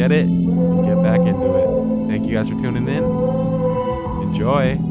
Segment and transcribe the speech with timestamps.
[0.00, 2.08] get it and get back into it.
[2.08, 3.04] Thank you guys for tuning in.
[4.22, 4.89] Enjoy.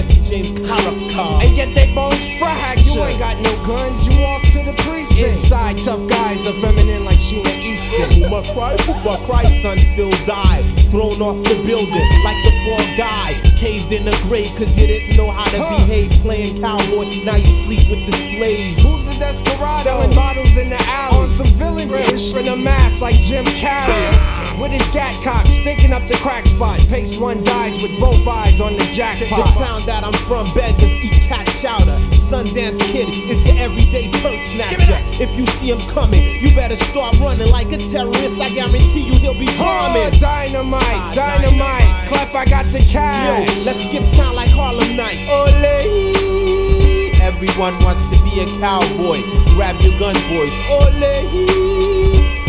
[0.00, 0.48] Jesse James.
[0.70, 2.86] And get their bones fractured.
[2.86, 5.20] You ain't got no guns, you off to the precinct.
[5.20, 8.08] Inside, tough guys are feminine like Sheena Easton.
[8.22, 10.64] Puma cry, Puma cry, son still died.
[10.90, 13.34] Thrown off the building like the fall guy.
[13.58, 15.76] Caved in the grave cause you didn't know how to Huh.
[15.76, 16.10] behave.
[16.22, 18.80] Playing cowboy, now you sleep with the slaves.
[18.80, 19.84] Who's the desperado?
[19.84, 21.16] Selling bottles in the alley.
[21.18, 24.39] On some villain in a mask like Jim Carrey.
[24.58, 26.80] With his gat cock sticking up the crack spot.
[26.88, 29.46] Pace one dies with both eyes on the jackpot.
[29.54, 31.96] The town that I'm from beggars eat cat chowder.
[32.12, 35.00] Sundance Kid is your everyday perk snatcher.
[35.22, 38.38] If you see him coming, you better start running like a terrorist.
[38.40, 41.14] I guarantee you he'll be Oh, dynamite, Ah, dynamite.
[41.14, 42.08] dynamite.
[42.08, 43.64] Clef, I got the Yo, cash.
[43.64, 45.28] let's skip town like Harlem Nights.
[45.30, 47.14] Ole.
[47.22, 49.22] Everyone wants to be a cowboy.
[49.54, 50.52] Grab your gun, boys.
[50.68, 51.99] Ole.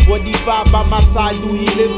[0.06, 1.94] 45 by my side, do he live?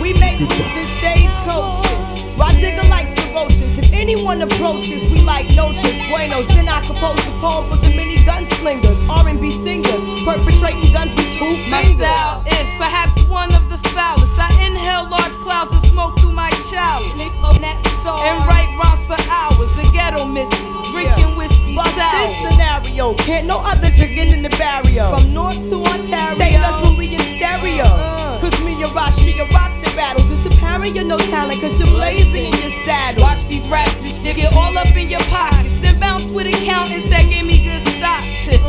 [0.00, 1.90] We make moves in stagecoaches.
[2.36, 3.78] Rodiga likes the roaches.
[3.78, 5.92] If anyone approaches, we like noches.
[6.08, 11.30] Buenos, then I compose a poem for the mini gunslingers, R&B singers, perpetrating guns with
[11.38, 12.06] two My fingers.
[12.08, 14.32] style is perhaps one of the foulest.
[14.38, 17.12] I inhale large clouds of smoke through my chalice.
[17.14, 19.70] And write rhymes for hours.
[19.76, 22.12] The ghetto missing, drinking whiskey Bust sour.
[22.12, 23.14] this scenario.
[23.14, 25.06] Can't no others again in the barrier.
[25.08, 26.36] From North to Ontario.
[26.36, 27.84] Say us when we in stereo.
[27.84, 28.40] Uh.
[28.40, 30.30] Cause me and Rashi rock the battles.
[30.30, 33.22] It's apparent you're no talent, cause you're blazing in your saddle.
[33.22, 35.74] Watch these raps, this nigga get all up in your pockets.
[35.80, 38.62] Then bounce with accountants that give me good stock tips.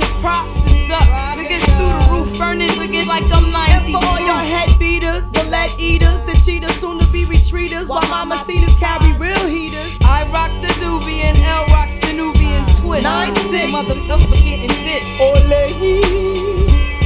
[0.00, 1.04] Cause props is up.
[1.36, 3.72] Niggas through the roof, burning niggas like I'm 90.
[3.72, 7.88] And for all your head beaters, the lead eaters, the cheaters, soon to be retreaters,
[7.88, 9.98] while mama cedars carry real heaters.
[10.00, 13.04] I rock the doobie and L rocks the Nubian twist.
[13.04, 13.72] Nine six.
[13.72, 15.02] Motherfucker getting dick.
[15.20, 16.53] Ole.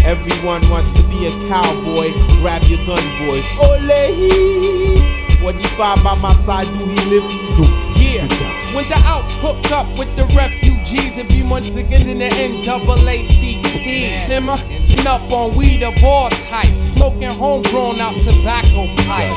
[0.08, 2.12] Everyone wants to be a cowboy.
[2.40, 3.44] Grab your gun, boys.
[3.60, 4.96] Ole.
[5.38, 7.30] 45 by my side, do he live?
[7.56, 7.64] Do.
[8.00, 8.26] Yeah,
[8.74, 14.28] when the outs hooked up with the refugees, it be once again in the NAACP.
[14.28, 14.56] Them uh,
[15.08, 19.34] up on weed of all types, smoking homegrown out tobacco pipes.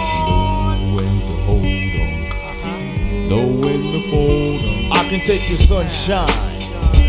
[0.95, 3.29] when to hold on.
[3.29, 4.91] Know when to fold on.
[4.91, 6.27] I can take your sunshine,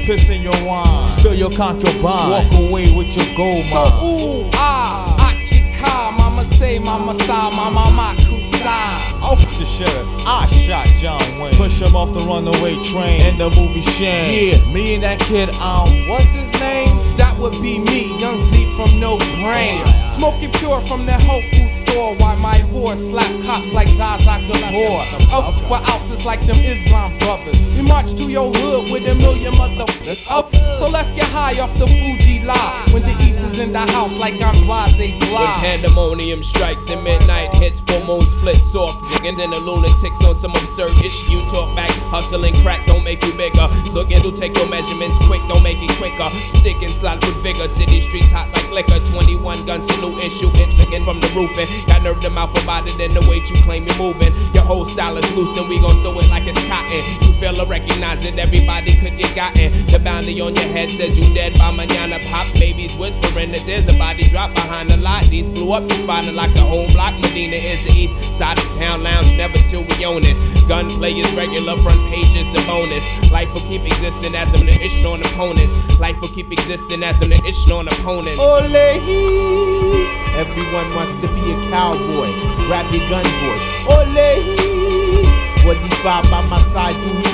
[0.05, 3.93] piss in your wine, steal your contraband, walk away with your gold So mine.
[4.03, 9.23] ooh ah, achika, mama say, mama sa, mama makusa.
[9.23, 11.55] Off the sheriff, I shot John Wayne.
[11.55, 14.53] Push him off the runaway train in the movie Shane.
[14.53, 16.97] Yeah, me and that kid, um, what's his name?
[17.17, 19.83] That would be me, young Z from No Brain.
[20.23, 24.71] Smoking pure from the health food store while my horse slap cops like Zsa Zsa
[24.71, 25.35] Gabor.
[25.35, 27.61] Up with ounces like them Islam brothers.
[27.75, 30.55] We march to your hood with a million motherfuckers up.
[30.79, 32.87] So let's get high off the Fuji lie.
[32.93, 37.53] When the East is in the house like I'm Blase When pandemonium strikes and midnight
[37.55, 38.95] hits, full moon splits off.
[39.25, 41.33] And then the lunatics on some absurd issue.
[41.33, 43.67] You talk back, hustling crack don't make you bigger.
[43.91, 46.31] So again, do take your measurements quick, don't make it quicker.
[46.61, 47.67] Stick and slide with vigor.
[47.67, 49.05] City streets hot like liquor.
[49.11, 50.51] 21 gun salute issue.
[50.55, 51.69] It's sticking from the roofing.
[51.87, 54.33] Got nerve to mouth about it and the way you claim you're moving.
[54.55, 57.03] Your whole style is loose and we gon' sew it like it's cotton.
[57.23, 59.87] You feel or recognize it, everybody could get gotten.
[59.87, 62.19] The bounty on your head says you dead by manana.
[62.31, 65.25] Pop babies whispering that there's a body drop behind the lot.
[65.25, 67.15] These blew up the spot and like the whole block.
[67.21, 70.37] Medina is the east side of town lounge, never till we own it.
[70.69, 73.05] Gunplay is regular, front page is the bonus.
[73.31, 75.79] Life will keep existing as I'm the issue on opponents.
[75.99, 78.39] Life will keep existing as I'm the issue on opponents.
[78.39, 80.02] Ole.
[80.35, 82.33] Everyone wants to be a cowboy.
[82.67, 83.63] Grab your gun, boys.
[83.89, 85.33] Ole.
[85.63, 87.32] 45 by my side, do he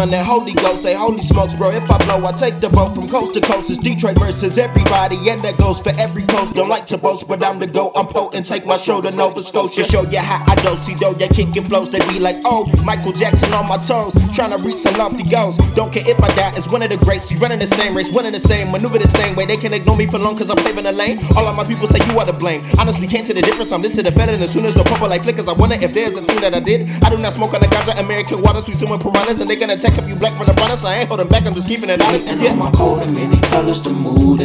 [0.00, 0.82] Son, and Holy Ghost.
[0.82, 1.68] Say, Holy smokes, bro.
[1.70, 3.68] If I blow, I take the boat from coast to coast.
[3.68, 6.54] It's Detroit versus everybody, and that goes for every coast.
[6.54, 7.92] Don't like to boast, but I'm the go.
[7.94, 8.46] I'm potent.
[8.46, 9.84] Take my show to Nova Scotia.
[9.84, 10.74] Show you how I do.
[10.76, 11.90] See, though, yeah, kicking flows.
[11.90, 14.16] They be like, oh, Michael Jackson on my toes.
[14.32, 15.58] Trying to reach some lofty goals.
[15.76, 17.30] Don't care if I die, it's one of the greats.
[17.30, 19.44] We running the same race, winning the same, maneuver the same way.
[19.44, 21.20] They can ignore me for long, cause I'm paving the lane.
[21.36, 22.64] All of my people say you are to blame.
[22.78, 23.70] Honestly, can't see the difference.
[23.70, 25.46] I'm listed better than as soon as the purple light flickers.
[25.46, 26.88] I wonder if there's a thing that I did.
[27.04, 29.76] I do not smoke on the ganja, American water, sweet swimming piranhas, and they gonna
[29.76, 29.89] you
[30.20, 30.78] black from the front.
[30.78, 32.28] So I ain't holding back, I'm just keeping it honest.
[32.28, 32.54] And Yeah.
[32.54, 34.40] my coat in many colors to mood.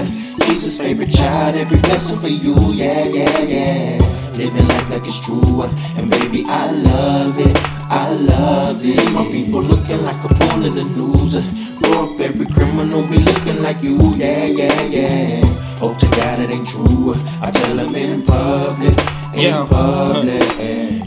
[0.47, 3.97] Jesus' favorite child, every blessing for you, yeah, yeah, yeah.
[4.37, 7.55] Living life like it's true, uh, and baby, I love it,
[7.89, 8.93] I love it.
[8.95, 11.35] See my people looking like a fool in the news.
[11.35, 11.43] Uh.
[11.81, 15.45] Grow up, every criminal be looking like you, yeah, yeah, yeah.
[15.79, 17.13] Hope to God it ain't true.
[17.15, 17.45] Uh.
[17.47, 18.97] I tell them in public,
[19.33, 19.65] in Yeah.
[19.69, 20.43] public.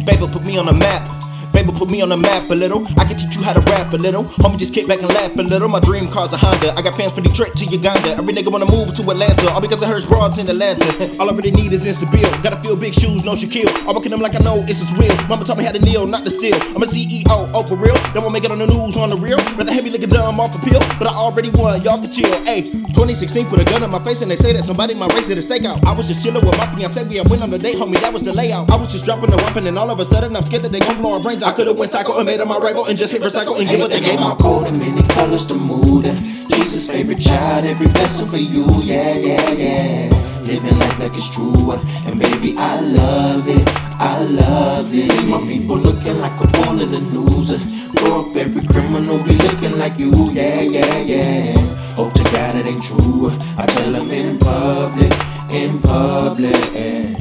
[0.06, 1.17] Favor put me on the map.
[1.58, 2.86] Favor put me on the map a little.
[2.94, 4.22] I can teach you how to rap a little.
[4.46, 5.66] Homie, just kick back and laugh a little.
[5.66, 6.70] My dream car's a Honda.
[6.78, 8.14] I got fans from Detroit to Uganda.
[8.14, 9.50] Every nigga wanna move to Atlanta.
[9.50, 10.86] All because I heard broads in Atlanta.
[11.18, 12.30] All I really need is insta bill.
[12.46, 13.66] Gotta feel big shoes, no Shaquille.
[13.88, 15.10] I walk in them like I know it's his will.
[15.26, 16.54] Mama taught me how to kneel, not to steal.
[16.78, 17.98] I'm a CEO, oh for real.
[18.14, 19.42] Don't wanna make it on the news on the real.
[19.58, 20.78] Rather have me looking dumb off appeal.
[21.02, 22.30] But I already won, y'all can chill.
[22.46, 25.28] Hey, 2016 put a gun in my face and they say that somebody might race
[25.28, 25.82] it a stakeout.
[25.82, 27.02] I was just chilling with my fiance.
[27.10, 27.98] We had went on the date, homie.
[27.98, 28.70] That was the layout.
[28.70, 30.78] I was just dropping the weapon and all of a sudden I'm scared that they
[30.78, 31.47] gon' blow our brains out.
[31.48, 33.88] I could've went psycho and made them my rival and just hit recycle and give
[33.88, 34.38] they gave my out.
[34.38, 36.04] coat in many colors to mood.
[36.50, 40.42] Jesus' favorite child, every blessing for you, yeah, yeah, yeah.
[40.42, 43.66] Living life like it's true, uh, and baby, I love it,
[43.98, 45.04] I love it.
[45.04, 47.50] See my people looking like a fool in the news.
[47.50, 47.58] Uh,
[47.96, 51.58] grow up, every criminal be looking like you, yeah, yeah, yeah.
[51.96, 53.28] Hope to God it ain't true.
[53.30, 55.12] Uh, I tell them in public,
[55.50, 57.17] in public.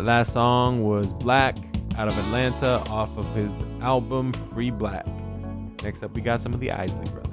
[0.00, 1.58] That last song was 6lack
[1.98, 3.52] out of Atlanta off of his
[3.82, 5.04] album Free 6lack.
[5.82, 7.29] Next up, we got some of the Isley Brothers.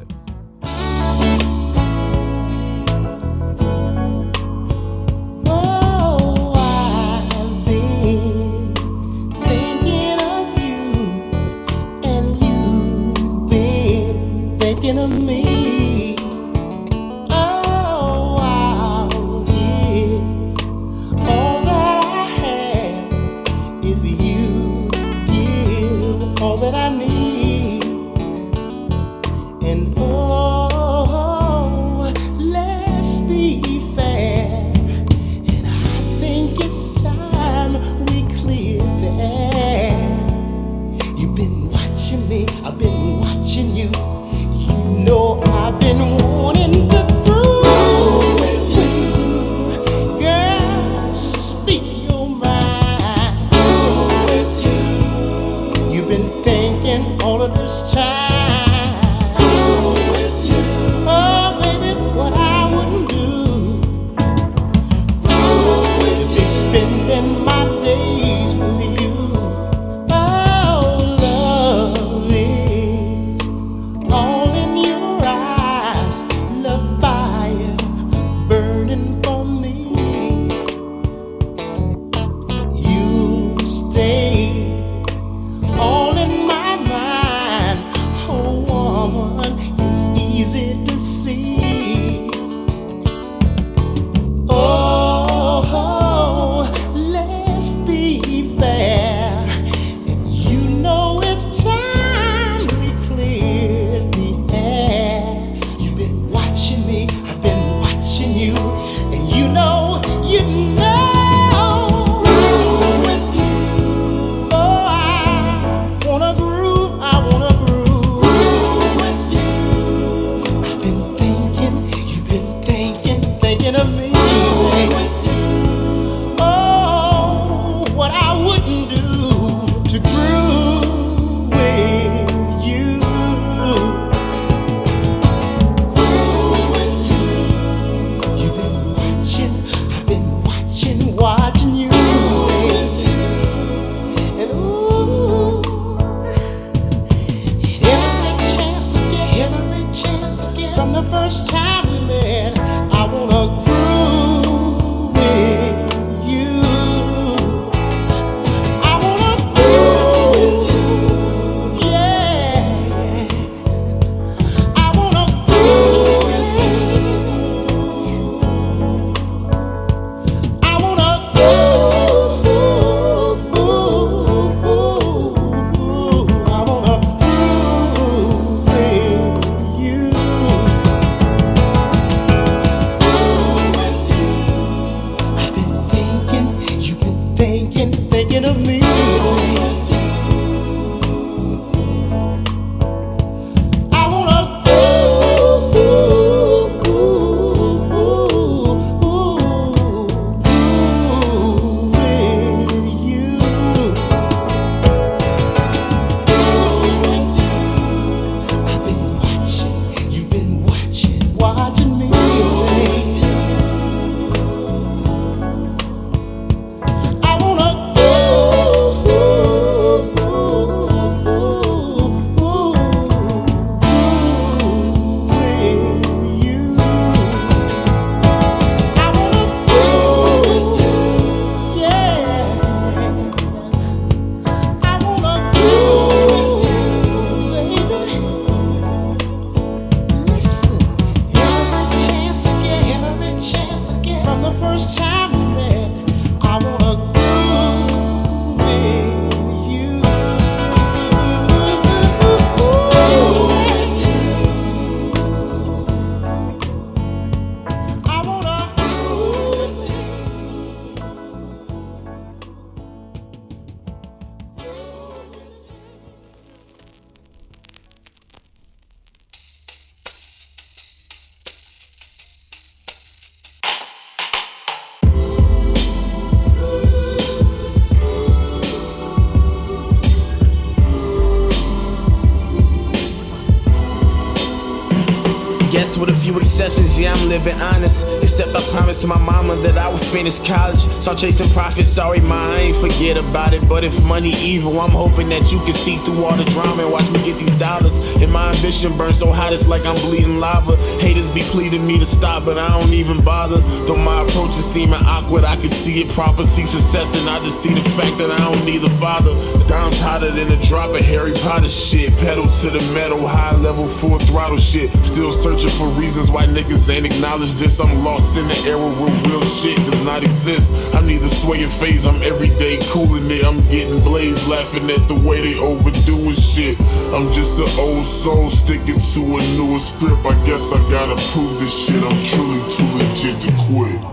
[287.38, 288.06] Living honest.
[288.22, 290.80] Except I promised my mama that I would finish college.
[291.02, 293.68] So I'm chasing profits, sorry, ma, I ain't forget about it.
[293.68, 296.92] But if money evil, I'm hoping that you can see through all the drama and
[296.92, 297.98] watch me get these dollars.
[298.22, 300.76] And my ambition burns so hot, it's like I'm bleeding lava.
[301.00, 303.60] Haters be pleading me to stop, but I don't even bother.
[303.88, 307.40] Though my approach is seeming awkward, I can see it proper, see success, and I
[307.44, 309.34] just see the fact that I don't need a father.
[309.68, 312.16] The dime's hotter than a drop of Harry Potter shit.
[312.20, 314.90] Pedal to the metal, high level, full throttle shit.
[315.06, 317.82] Still searching for reasons why niggas ain't acknowledge this.
[317.82, 320.72] I'm lost in the era where real shit does not exist.
[320.96, 323.44] I'm neither swaying phase, I'm everyday cooling it.
[323.44, 326.80] I'm getting blazed, laughing at the way they overdoing shit.
[327.14, 330.26] I'm just an old soul sticking to a newer script.
[330.26, 332.02] I guess I gotta prove this shit.
[332.02, 334.07] I'm truly too legit to quit.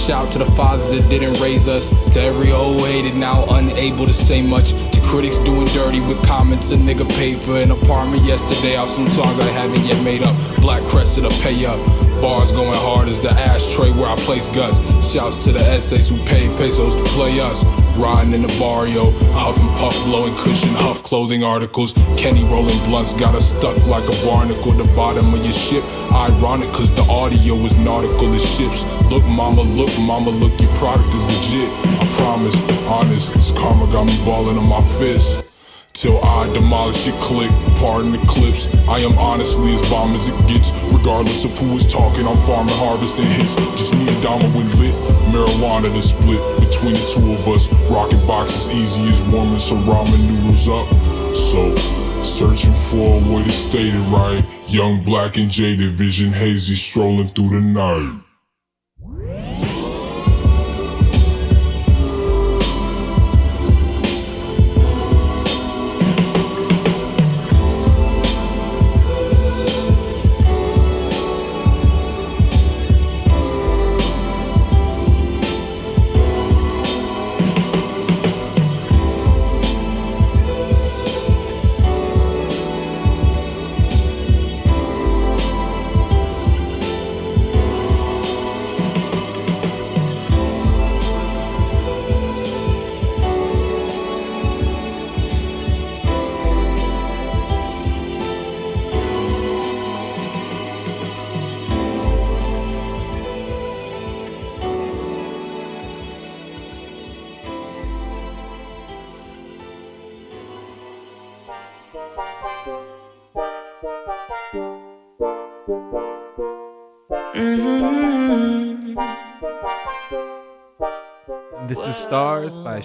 [0.00, 1.88] Shout to the fathers that didn't raise us.
[2.12, 4.70] To every old hated now unable to say much.
[4.70, 6.72] To critics doing dirty with comments.
[6.72, 10.34] A nigga paid for an apartment yesterday off some songs I haven't yet made up.
[10.60, 11.78] Black crested a pay up.
[12.20, 14.78] Bars going hard as the ashtray where I place guts.
[15.06, 17.62] Shouts to the essays who paid pesos to play us.
[17.96, 21.92] Riding in the barrio, huff and puff, blowing cushion, huff clothing articles.
[22.16, 24.72] Kenny rolling blunts, got us stuck like a barnacle.
[24.72, 28.84] The bottom of your ship, ironic, cause the audio is nautical as ships.
[29.10, 31.68] Look, mama, look, mama, look, your product is legit.
[32.00, 35.42] I promise, honest, this karma got me balling on my fist.
[35.92, 38.68] Till I demolish your click, pardon the clips.
[38.88, 40.72] I am honestly as bomb as it gets.
[40.92, 43.54] Regardless of who is talking, I'm farming, harvesting hits.
[43.76, 44.94] Just me and Dama when lit.
[45.34, 47.72] Marijuana to split between the two of us.
[47.90, 50.86] Rocking boxes easy as warming some ramen noodles up.
[51.36, 51.74] So,
[52.22, 54.44] searching for a way to state it right.
[54.68, 58.29] Young, black, and jaded, vision hazy, strolling through the night.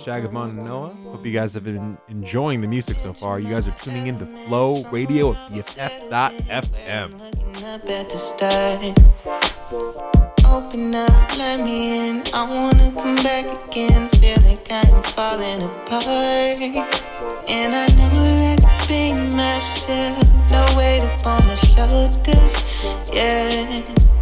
[0.06, 0.94] Shagabond and Noah.
[1.06, 3.40] Hope you guys have been enjoying the music so far.
[3.40, 6.34] You guys are tuning into Flow Radio at start.
[10.46, 12.24] Open up, let me in.
[12.36, 14.08] I wanna come back again.
[14.10, 16.06] Feel like I'm falling apart.
[17.50, 17.88] And I
[18.88, 20.22] be myself.
[20.52, 22.64] No weight upon my shoulders.
[23.12, 24.15] Yeah.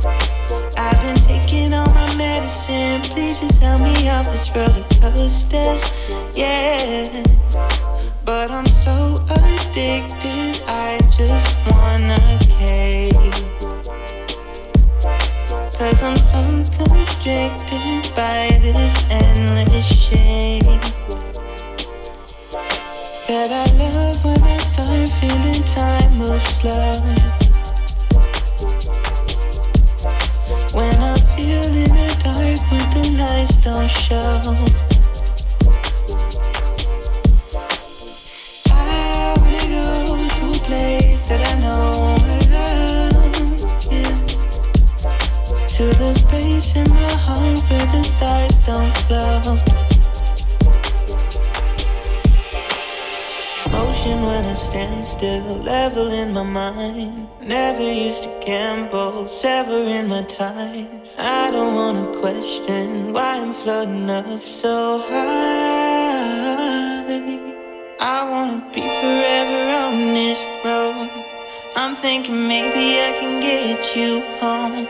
[0.85, 3.01] I've been taking all my medicine.
[3.13, 5.79] Please just help me off this roller coaster.
[6.33, 7.07] Yeah.
[8.25, 10.61] But I'm so addicted.
[10.67, 12.19] I just wanna
[12.59, 13.15] cave.
[15.79, 16.41] Cause I'm so
[16.83, 20.79] constricted by this endless shame.
[23.27, 27.42] That I love when I start feeling time move slow.
[32.93, 34.39] The lights don't show.
[38.71, 39.85] I wanna go
[40.37, 42.17] to a place that I know.
[45.73, 49.92] To the space in my heart where the stars don't glow.
[53.73, 57.27] Motion when I stand still, level in my mind.
[57.41, 61.01] Never used to gamble, sever in my time.
[61.17, 66.43] I don't wanna question why I'm floating up so high.
[67.99, 71.09] I wanna be forever on this road.
[71.75, 74.87] I'm thinking maybe I can get you home.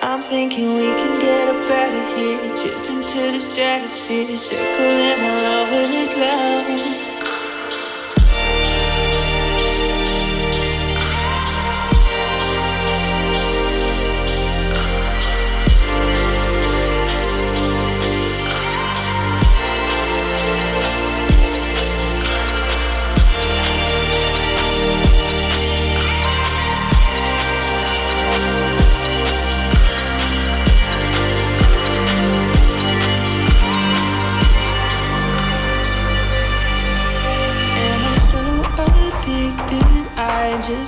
[0.00, 5.44] I'm thinking we can get up out of here, drift into the stratosphere, circling all
[5.60, 6.93] over the globe.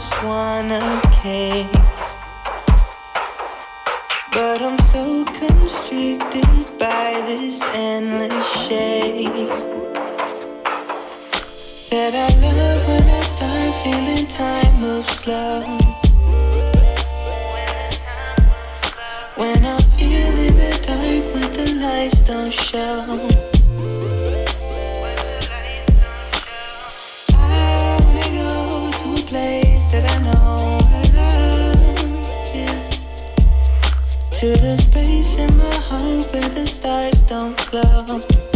[0.08, 1.02] Just wanna.
[4.32, 9.48] But I'm so constricted by this endless shade.
[11.90, 15.62] That I love when I start feeling time move slow.
[19.34, 23.55] When I feel in the dark when the lights don't show.
[34.40, 38.55] To the space in my heart where the stars don't glow.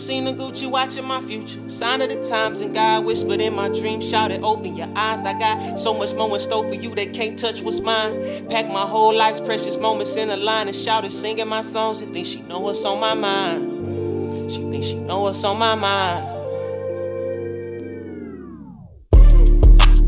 [0.00, 1.68] Seen a Gucci watching my future.
[1.68, 5.24] Sign of the times, and God whispered in my dream, shouted, Open your eyes.
[5.24, 8.48] I got so much more in store for you that can't touch what's mine.
[8.48, 12.00] Pack my whole life's precious moments in a line and shouted, singing my songs.
[12.00, 14.50] And think she know what's on my mind.
[14.50, 16.24] She think she know what's on my mind.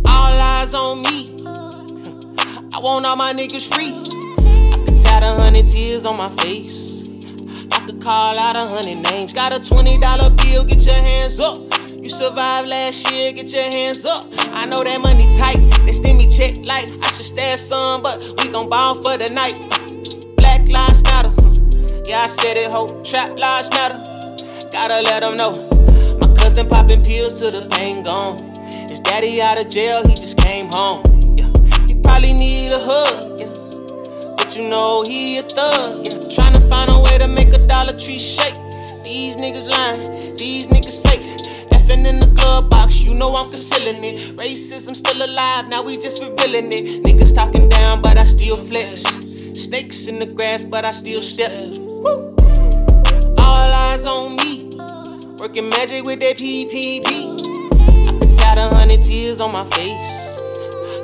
[0.09, 1.37] All eyes on me.
[2.75, 3.93] I want all my niggas free.
[4.73, 6.82] I could tat a hundred tears on my face.
[8.03, 9.33] Call out a hundred names.
[9.33, 11.57] Got a twenty dollar bill, get your hands up.
[12.03, 14.25] You survived last year, get your hands up.
[14.59, 18.27] I know that money tight, they send me check like I should stash some, but
[18.43, 19.55] we gon' ball for the night.
[20.37, 21.31] Black lives matter,
[22.11, 22.91] yeah I said it, ho.
[23.05, 24.03] Trap lives matter,
[24.73, 25.55] gotta let them know.
[26.19, 28.35] My cousin popping pills till the pain gone.
[28.91, 31.07] His daddy out of jail, he just came home.
[31.39, 31.55] Yeah,
[31.87, 33.39] he probably need a hug.
[33.39, 33.47] Yeah.
[34.37, 36.12] But you know he a thug, yeah.
[37.83, 38.55] Dollar Tree shake.
[39.03, 41.23] These niggas lying, these niggas fake.
[41.73, 44.37] Effing in the glove box, you know I'm concealing it.
[44.37, 47.03] Racism still alive, now we just revealing it.
[47.03, 49.03] Niggas talking down, but I still flex.
[49.59, 51.51] Snakes in the grass, but I still step.
[51.51, 52.37] Woo.
[53.39, 54.71] All eyes on me,
[55.41, 57.03] working magic with that PPP.
[58.07, 60.27] I could tat a hundred tears on my face.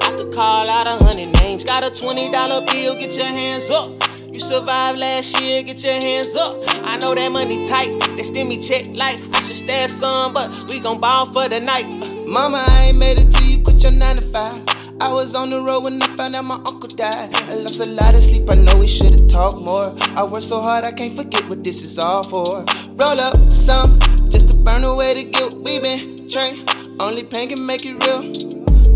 [0.06, 1.64] I could call out a hundred names.
[1.64, 3.97] Got a twenty dollar bill, get your hands up.
[4.38, 6.54] You survived last year, get your hands up.
[6.86, 10.48] I know that money tight, they send me check like I should stash some, but
[10.68, 11.88] we gon' ball for the night.
[12.24, 15.02] Mama, I ain't made it till you quit your 9 to 5.
[15.02, 17.34] I was on the road when I found out my uncle died.
[17.50, 19.90] I lost a lot of sleep, I know we should've talked more.
[20.14, 22.62] I worked so hard, I can't forget what this is all for.
[22.94, 23.98] Roll up some,
[24.30, 25.66] just to burn away the guilt.
[25.66, 25.98] We been
[26.30, 26.62] trained,
[27.02, 28.22] only pain can make it real.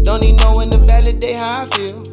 [0.07, 2.12] Don't need no one to validate how I feel.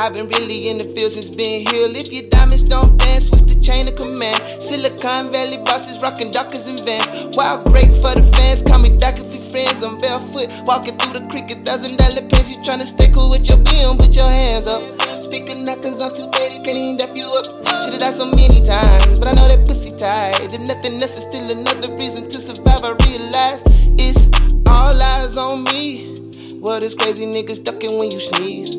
[0.00, 1.92] I've been really in the field since being healed.
[1.92, 4.40] If your diamonds don't dance, switch the chain of command.
[4.56, 7.36] Silicon Valley bosses rocking Dockers and Vans.
[7.36, 9.84] Wild great for the fans, call me Doc if we friends.
[9.84, 12.48] I'm barefoot, walking through the creek, a thousand dollar pants.
[12.48, 14.80] You tryna stay cool with your BM, put your hands up.
[15.20, 17.52] Speaking knockers, I'm too faded, can't even dap you up.
[17.84, 20.40] Should've died so many times, but I know that pussy tight.
[20.48, 23.60] If nothing else is still another reason to survive, I realize
[24.00, 24.32] it's
[24.64, 26.19] all eyes on me.
[26.60, 28.76] What is crazy niggas ducking when you sneeze?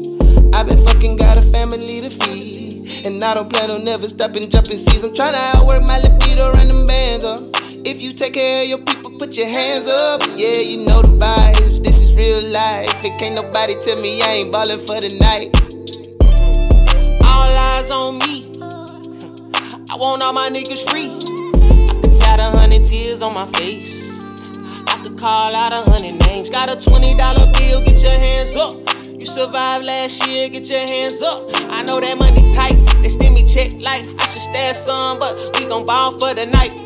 [0.54, 3.08] I've been fucking got a family to feed.
[3.08, 5.04] And I don't plan on never stopping jumping seas.
[5.04, 7.42] I'm tryna outwork my libido, run them bands up.
[7.84, 10.22] If you take care of your people, put your hands up.
[10.38, 11.84] Yeah, you know the vibes.
[11.84, 12.94] This is real life.
[13.04, 15.50] It can't nobody tell me I ain't ballin' for the night.
[17.26, 18.46] All eyes on me.
[19.90, 21.10] I want all my niggas free.
[21.90, 24.01] I could tat a hundred tears on my face.
[25.22, 26.50] Call out a hundred names.
[26.50, 28.74] Got a twenty dollar bill, get your hands up.
[29.22, 31.42] You survived last year, get your hands up.
[31.72, 35.40] I know that money tight, they send me check like I should stash some, but
[35.60, 36.81] we gon' ball for the night.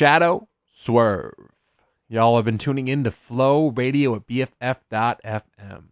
[0.00, 1.50] Shadow Swerve.
[2.08, 5.88] Y'all have been tuning in to Flow Radio at BFF.FM.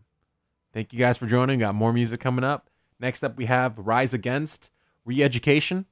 [0.73, 1.59] Thank you guys for joining.
[1.59, 2.71] Got more music coming up.
[2.99, 4.71] Next up, we have Rise Against
[5.05, 5.85] Re Education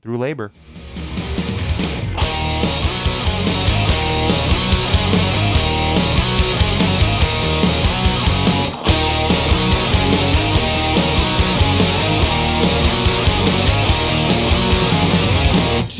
[0.00, 0.50] Through Labor.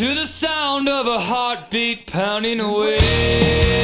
[0.03, 0.25] to the
[1.03, 3.82] of a heartbeat pounding away.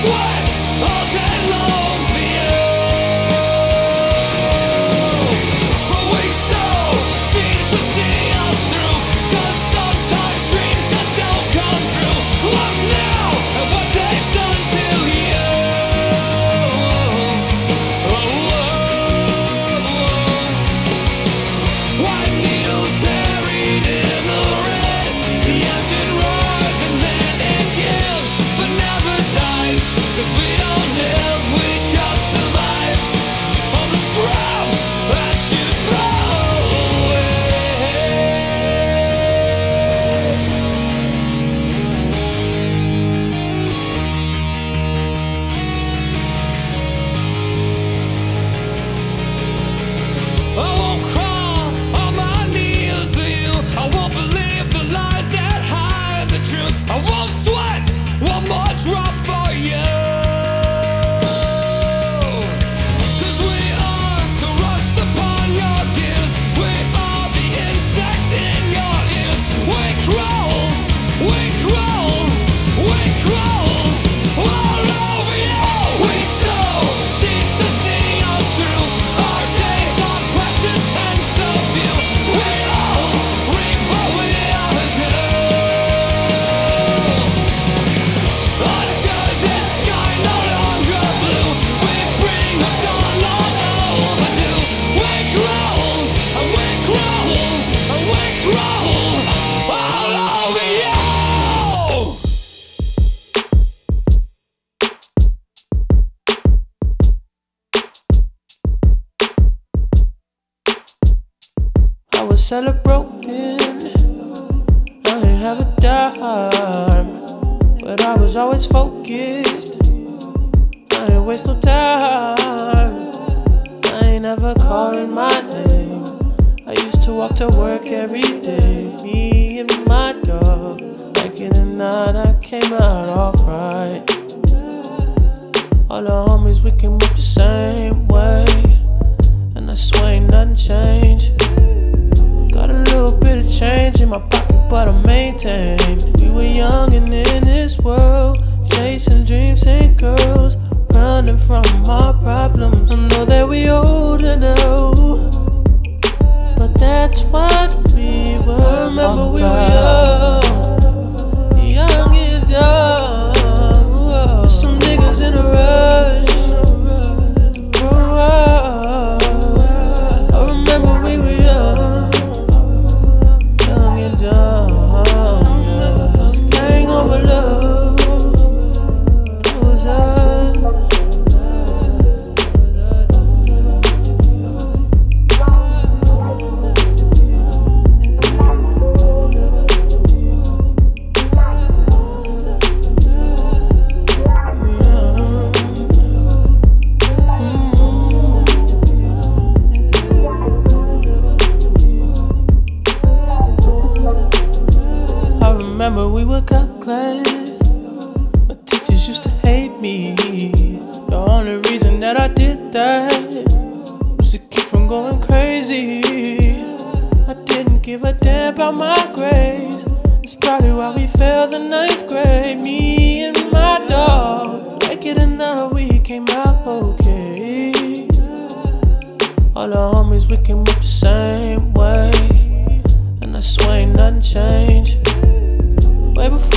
[0.00, 0.29] swear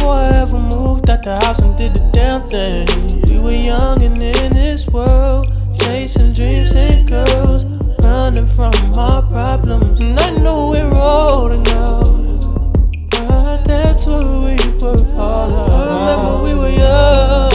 [0.04, 2.86] before I ever moved out the house and did the damn thing.
[3.32, 5.48] We were young and in this world,
[5.80, 7.64] chasing dreams and girls,
[8.04, 10.02] running from our problems.
[10.02, 12.04] And I know we're old enough,
[13.12, 15.70] but that's what we were all about.
[15.72, 17.53] I remember we were young.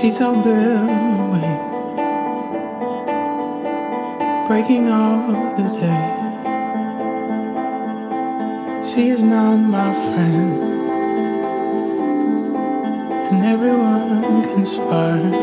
[0.00, 1.60] She's all billowing,
[4.46, 6.06] breaking off the day.
[8.88, 10.62] She is not my friend,
[13.28, 15.34] and everyone conspires.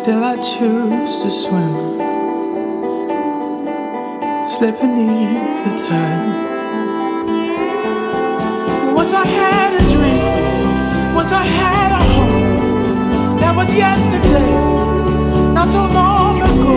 [0.00, 1.74] Still, I choose to swim,
[4.48, 6.28] slip beneath the tide.
[8.94, 9.73] Once I had
[11.24, 13.40] once I had a hope.
[13.40, 14.52] That was yesterday,
[15.54, 16.76] not so long ago.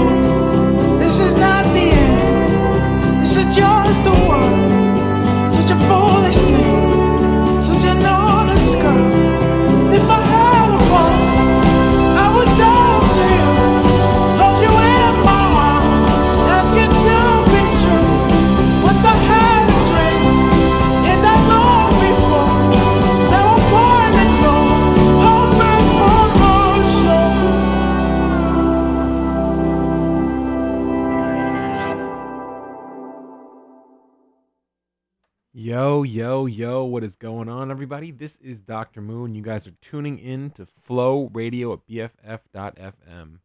[1.00, 5.52] This is not the end, this is just the world.
[5.52, 6.87] Such a foolish thing,
[37.58, 38.12] on, everybody?
[38.12, 39.02] This is Dr.
[39.02, 39.34] Moon.
[39.34, 43.40] You guys are tuning in to Flow Radio at BFF.FM.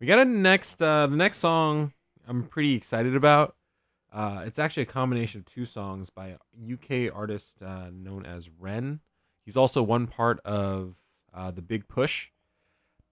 [0.00, 1.92] We got a next, uh, the next song
[2.26, 3.54] I'm pretty excited about.
[4.12, 6.38] Uh, it's actually a combination of two songs by a
[6.72, 9.00] UK artist uh, known as Ren.
[9.44, 10.96] He's also one part of
[11.32, 12.30] uh, The Big Push.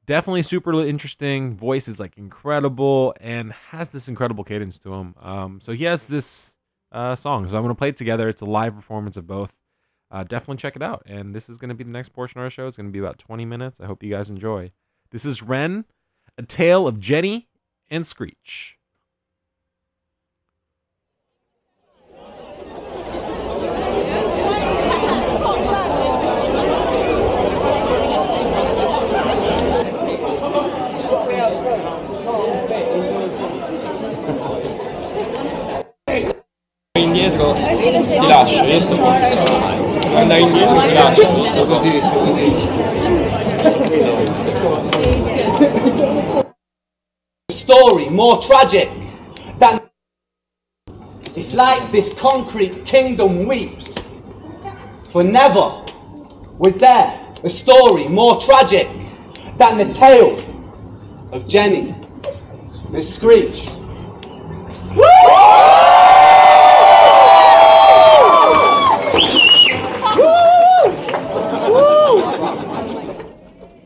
[0.07, 1.57] Definitely super interesting.
[1.57, 5.15] Voice is like incredible and has this incredible cadence to him.
[5.21, 6.57] Um, so he has this
[6.91, 7.49] uh, song.
[7.49, 8.29] So I'm going to play it together.
[8.29, 9.57] It's a live performance of both.
[10.11, 11.03] Uh, definitely check it out.
[11.07, 12.67] And this is going to be the next portion of our show.
[12.67, 13.81] It's going to be about 20 minutes.
[13.81, 14.73] I hope you guys enjoy.
[15.11, 15.85] This is Ren,
[16.39, 17.49] A Tale of Jenny
[17.91, 18.77] and Screech.
[37.17, 39.96] indietro ti lascio, io sto.
[47.51, 48.89] Story more tragic
[49.59, 49.81] than
[51.35, 53.95] it's like this concrete kingdom weeps
[55.11, 55.85] for never
[56.59, 58.89] was there a story more tragic
[59.59, 60.39] than the tale
[61.33, 61.95] of Jenny
[62.93, 63.69] and Screech.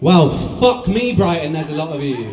[0.03, 2.31] Well, fuck me, Brighton, there's a lot of you.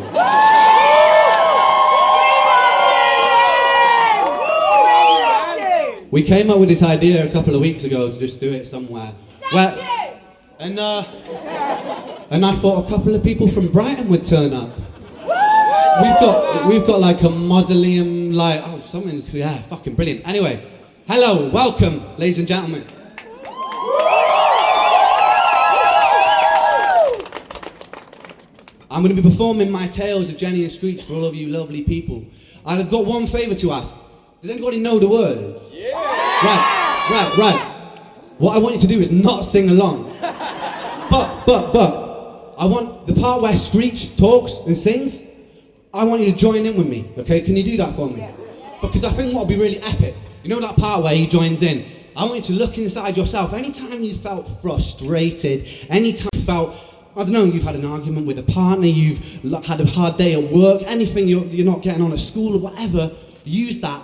[6.10, 8.66] We came up with this idea a couple of weeks ago to just do it
[8.66, 9.12] somewhere.
[9.52, 9.78] Well,
[10.58, 11.02] and uh,
[12.30, 14.74] and I thought a couple of people from Brighton would turn up.
[15.18, 20.26] We've got we've got like a mausoleum, like oh, someone's yeah, fucking brilliant.
[20.26, 20.66] Anyway,
[21.06, 22.86] hello, welcome, ladies and gentlemen.
[28.90, 31.48] I'm going to be performing my tales of Jenny and Screech for all of you
[31.48, 32.24] lovely people.
[32.64, 33.94] I've got one favour to ask.
[34.40, 35.70] Does anybody know the words?
[35.72, 35.92] Yeah.
[35.94, 37.74] Right, right, right.
[38.38, 40.16] What I want you to do is not sing along.
[41.10, 45.22] But, but, but, I want the part where Screech talks and sings.
[45.92, 47.10] I want you to join in with me.
[47.18, 48.28] Okay, can you do that for me?
[48.80, 50.14] Because I think what would be really epic.
[50.42, 51.84] You know that part where he joins in.
[52.16, 53.52] I want you to look inside yourself.
[53.52, 56.74] Anytime you felt frustrated, anytime you felt
[57.18, 59.18] I don't know, you've had an argument with a partner, you've
[59.64, 62.60] had a hard day at work, anything you're, you're not getting on at school or
[62.60, 63.10] whatever,
[63.44, 64.00] use that.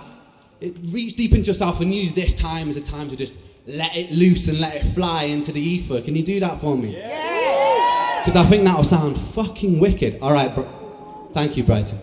[0.59, 3.95] It, reach deep into yourself and use this time as a time to just let
[3.95, 6.01] it loose and let it fly into the ether.
[6.01, 6.89] Can you do that for me?
[6.89, 10.19] Because I think that'll sound fucking wicked.
[10.21, 11.29] All right, bro.
[11.31, 11.97] Thank you, Brighton.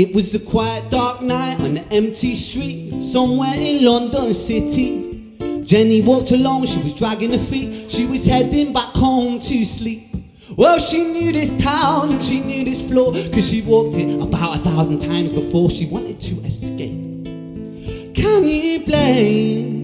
[0.00, 5.34] It was a quiet dark night on an empty street somewhere in London City.
[5.64, 7.90] Jenny walked along, she was dragging her feet.
[7.90, 10.14] She was heading back home to sleep.
[10.56, 14.58] Well, she knew this town and she knew this floor, cause she walked it about
[14.58, 17.24] a thousand times before she wanted to escape.
[18.14, 19.77] Can you blame?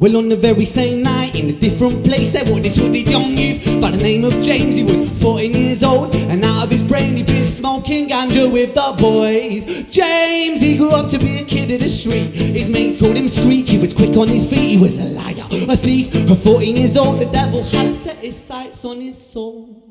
[0.00, 3.36] Well, on the very same night, in a different place, there was this hooded young
[3.36, 4.76] youth by the name of James.
[4.76, 8.74] He was 14 years old, and out of his brain, he'd been smoking ganja with
[8.74, 9.64] the boys.
[9.90, 12.32] James, he grew up to be a kid of the street.
[12.32, 13.70] His mates called him Screech.
[13.70, 16.14] He was quick on his feet, he was a liar, a thief.
[16.30, 19.87] At 14 years old, the devil had set his sights on his soul.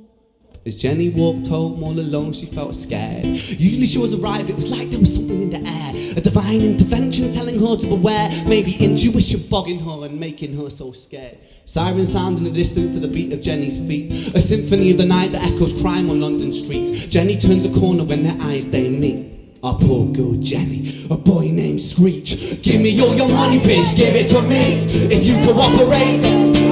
[0.67, 3.25] As Jenny walked home all alone, she felt scared.
[3.25, 5.91] Usually she was alright, but it was like there was something in the air.
[6.17, 8.29] A divine intervention telling her to beware.
[8.45, 11.37] Maybe intuition bogging her and making her so scared.
[11.63, 14.35] Sirens sound in the distance to the beat of Jenny's feet.
[14.35, 17.05] A symphony of the night that echoes crime on London streets.
[17.05, 19.25] Jenny turns a corner when their eyes they meet.
[19.63, 22.61] Our poor girl Jenny, a boy named Screech.
[22.61, 24.83] Give me all your money, bitch, give it to me.
[25.09, 26.66] If you cooperate,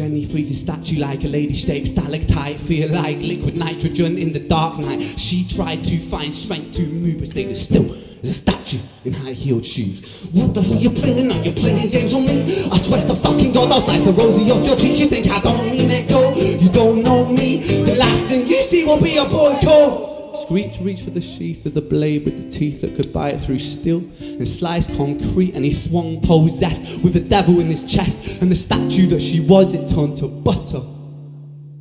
[0.00, 2.58] Jenny freezes statue like a lady shaped stalactite.
[2.58, 5.02] Feel like liquid nitrogen in the dark night.
[5.02, 9.32] She tried to find strength to move, but stayed still as a statue in high
[9.32, 10.00] heeled shoes.
[10.32, 11.44] What the fuck you playing on?
[11.44, 12.64] You playing games on me?
[12.72, 14.98] I swear to fucking God, I'll slice the rosy off your cheek.
[14.98, 16.34] You think I don't mean it, go?
[16.34, 17.58] You don't know me.
[17.58, 20.19] The last thing you see will be a boy code.
[20.42, 23.58] Screech reached for the sheath of the blade with the teeth that could bite through
[23.58, 28.40] steel and slice concrete, and he swung possessed with the devil in his chest.
[28.40, 30.82] And the statue that she was, it turned to butter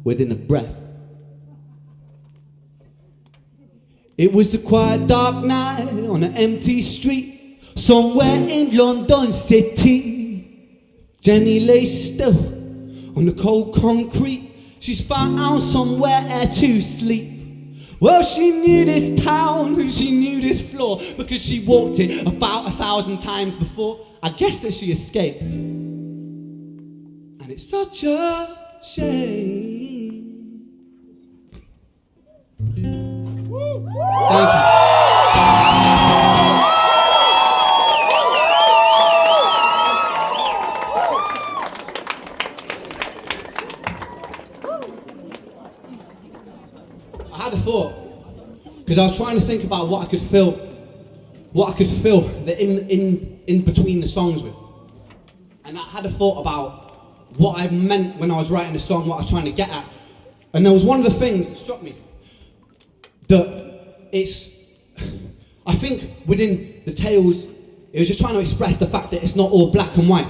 [0.04, 0.76] within a breath.
[4.18, 10.28] It was a quiet dark night on an empty street somewhere in London City.
[11.22, 12.38] Jenny lay still
[13.18, 14.52] on the cold concrete.
[14.80, 17.39] She's found somewhere to sleep.
[18.00, 22.68] Well, she knew this town and she knew this floor because she walked it about
[22.68, 24.06] a thousand times before.
[24.24, 25.42] I guess that she escaped.
[25.42, 30.00] And it's such a shame.
[34.30, 34.79] Thank you.
[48.90, 50.54] Because I was trying to think about what I could fill,
[51.52, 54.56] what I could fill the in in in between the songs with,
[55.64, 59.08] and I had a thought about what I meant when I was writing the song,
[59.08, 59.86] what I was trying to get at,
[60.54, 61.94] and there was one of the things that struck me
[63.28, 64.50] that it's,
[65.68, 69.36] I think within the tales, it was just trying to express the fact that it's
[69.36, 70.28] not all black and white.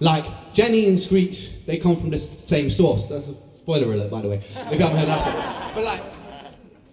[0.00, 3.10] Like Jenny and Screech, they come from the same source.
[3.10, 5.72] That's a spoiler alert, by the way, if you haven't heard that.
[5.76, 6.02] But like,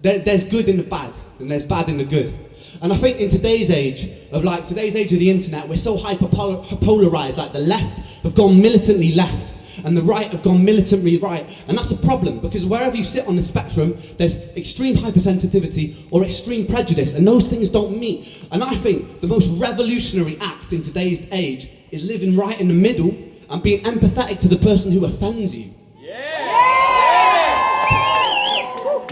[0.01, 1.13] there, there's good in the bad.
[1.39, 2.33] and there's bad in the good.
[2.81, 5.97] And I think in today's age of like today's age of the internet, we're so
[5.97, 7.37] hyper polarized.
[7.37, 9.53] Like the left have gone militantly left,
[9.85, 13.25] and the right have gone militantly right, and that's a problem because wherever you sit
[13.27, 18.47] on the spectrum, there's extreme hypersensitivity or extreme prejudice, and those things don't meet.
[18.51, 22.73] And I think the most revolutionary act in today's age is living right in the
[22.73, 23.17] middle
[23.49, 25.73] and being empathetic to the person who offends you.
[25.97, 26.49] Yeah.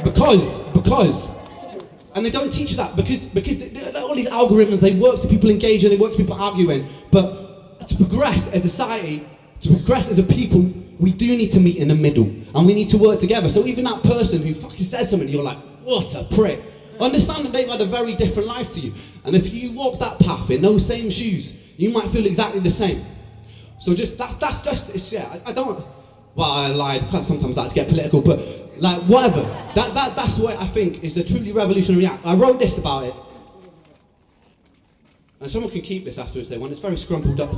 [0.03, 1.27] Because, because,
[2.15, 5.27] and they don't teach that because because they- they- all these algorithms they work to
[5.27, 6.87] people engaging, they work to people arguing.
[7.11, 9.23] But to progress as a society,
[9.61, 12.73] to progress as a people, we do need to meet in the middle and we
[12.73, 13.49] need to work together.
[13.49, 16.61] So even that person who fucking says something, you're like, what a prick.
[16.99, 20.17] Understand that they've had a very different life to you, and if you walk that
[20.19, 23.05] path in those same shoes, you might feel exactly the same.
[23.79, 25.29] So just that's that's just yeah.
[25.45, 25.85] I, I don't.
[26.33, 27.01] Well, I lied.
[27.23, 28.39] Sometimes I like to get political, but
[28.79, 29.43] like whatever.
[29.75, 32.25] That that that's what I think is a truly revolutionary act.
[32.25, 33.15] I wrote this about it,
[35.39, 36.47] and someone can keep this afterwards.
[36.47, 36.71] if They want.
[36.71, 37.53] It's very scrumpled up.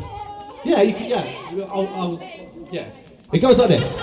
[0.65, 1.09] Yeah, you can.
[1.09, 1.87] Yeah, I'll.
[1.87, 2.89] I'll yeah.
[3.31, 3.97] It goes like this.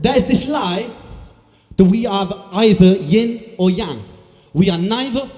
[0.00, 0.90] There's this lie
[1.76, 4.04] that we are either yin or yang.
[4.52, 5.30] We are neither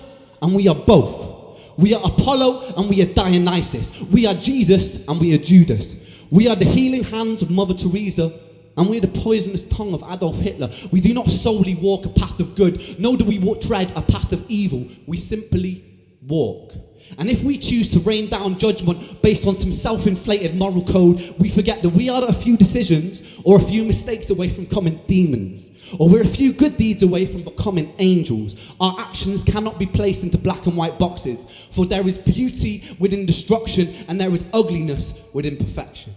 [0.42, 1.28] and we are both.
[1.76, 4.00] We are Apollo and we are Dionysus.
[4.02, 5.96] We are Jesus and we are Judas.
[6.30, 8.32] We are the healing hands of Mother Teresa
[8.80, 10.70] and we are the poisonous tongue of Adolf Hitler.
[10.90, 14.32] We do not solely walk a path of good, nor do we tread a path
[14.32, 14.88] of evil.
[15.06, 15.84] We simply
[16.22, 16.72] walk.
[17.18, 21.34] And if we choose to rain down judgment based on some self inflated moral code,
[21.38, 24.98] we forget that we are a few decisions or a few mistakes away from becoming
[25.06, 25.70] demons.
[25.98, 28.56] Or we're a few good deeds away from becoming angels.
[28.80, 33.26] Our actions cannot be placed into black and white boxes, for there is beauty within
[33.26, 36.14] destruction and there is ugliness within perfection.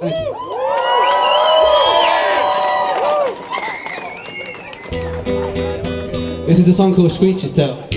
[0.00, 1.21] Thank you.
[6.52, 7.91] This is a song called Screech's Tale.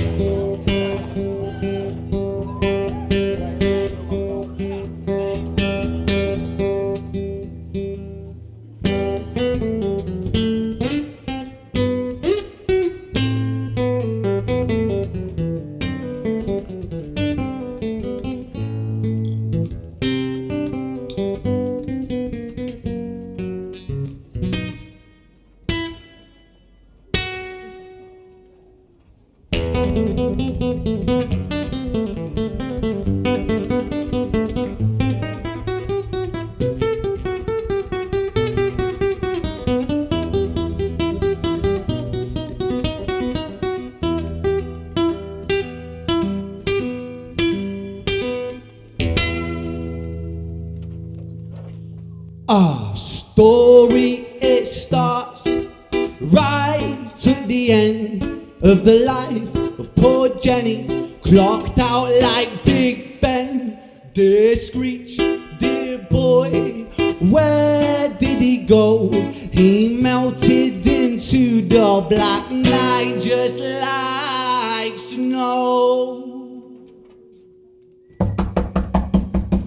[58.85, 63.79] The life of poor Jenny, clocked out like Big Ben.
[64.13, 65.17] Dear Screech,
[65.57, 66.83] dear boy,
[67.19, 69.09] where did he go?
[69.51, 76.61] He melted into the black night just like snow.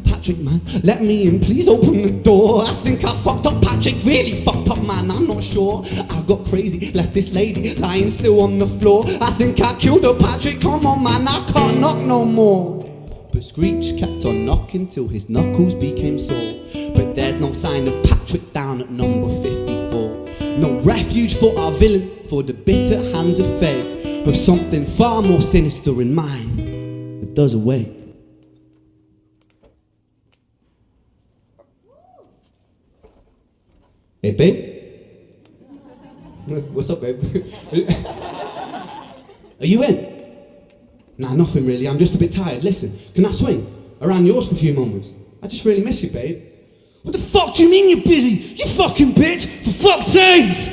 [0.05, 1.41] Patrick, man, let me in.
[1.41, 1.88] Please open
[5.59, 5.83] sure.
[6.11, 9.05] I got crazy, left this lady lying still on the floor.
[9.21, 10.15] I think I killed her.
[10.15, 11.27] Patrick, come on, man.
[11.27, 12.79] I can't knock no more.
[13.33, 16.55] But Screech kept on knocking till his knuckles became sore.
[16.95, 20.59] But there's no sign of Patrick down at number 54.
[20.59, 23.97] No refuge for our villain, for the bitter hands of fate.
[24.27, 26.59] Of something far more sinister in mind
[27.21, 27.95] that does away.
[34.21, 34.68] Babe.
[36.73, 37.23] What's up, babe?
[39.61, 40.37] Are you in?
[41.19, 41.87] Nah, nothing really.
[41.87, 42.65] I'm just a bit tired.
[42.65, 43.67] Listen, can I swing
[44.01, 45.15] around yours for a few moments?
[45.43, 46.43] I just really miss you, babe.
[47.03, 48.55] What the fuck do you mean you're busy?
[48.55, 49.47] You fucking bitch!
[49.63, 50.71] For fuck's sakes!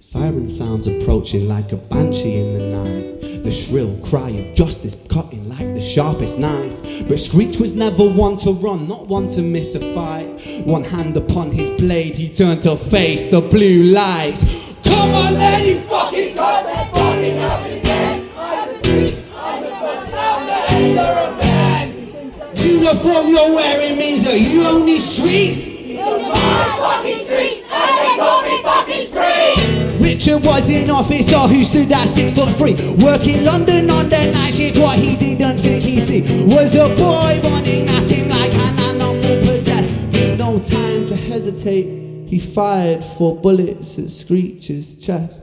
[0.00, 3.25] Siren sounds approaching like a banshee in the night.
[3.46, 7.06] The shrill cry of justice cutting like the sharpest knife.
[7.08, 10.26] But Screech was never one to run, not one to miss a fight.
[10.66, 14.74] One hand upon his blade, he turned to face the blue lights.
[14.82, 18.28] Come on, then, you fucking cause that fucking up again.
[18.36, 22.52] On the street, on the on the you're a man.
[22.56, 25.66] You know from your wearing means that you these streets.
[30.26, 34.54] Richard was an officer who stood at six foot three, working London on the night
[34.54, 34.76] shift.
[34.76, 39.14] What he didn't think he see was a boy running at him like an animal
[39.46, 39.94] possessed.
[40.18, 42.28] With no time to hesitate.
[42.28, 45.40] he fired four bullets at Screech's chest.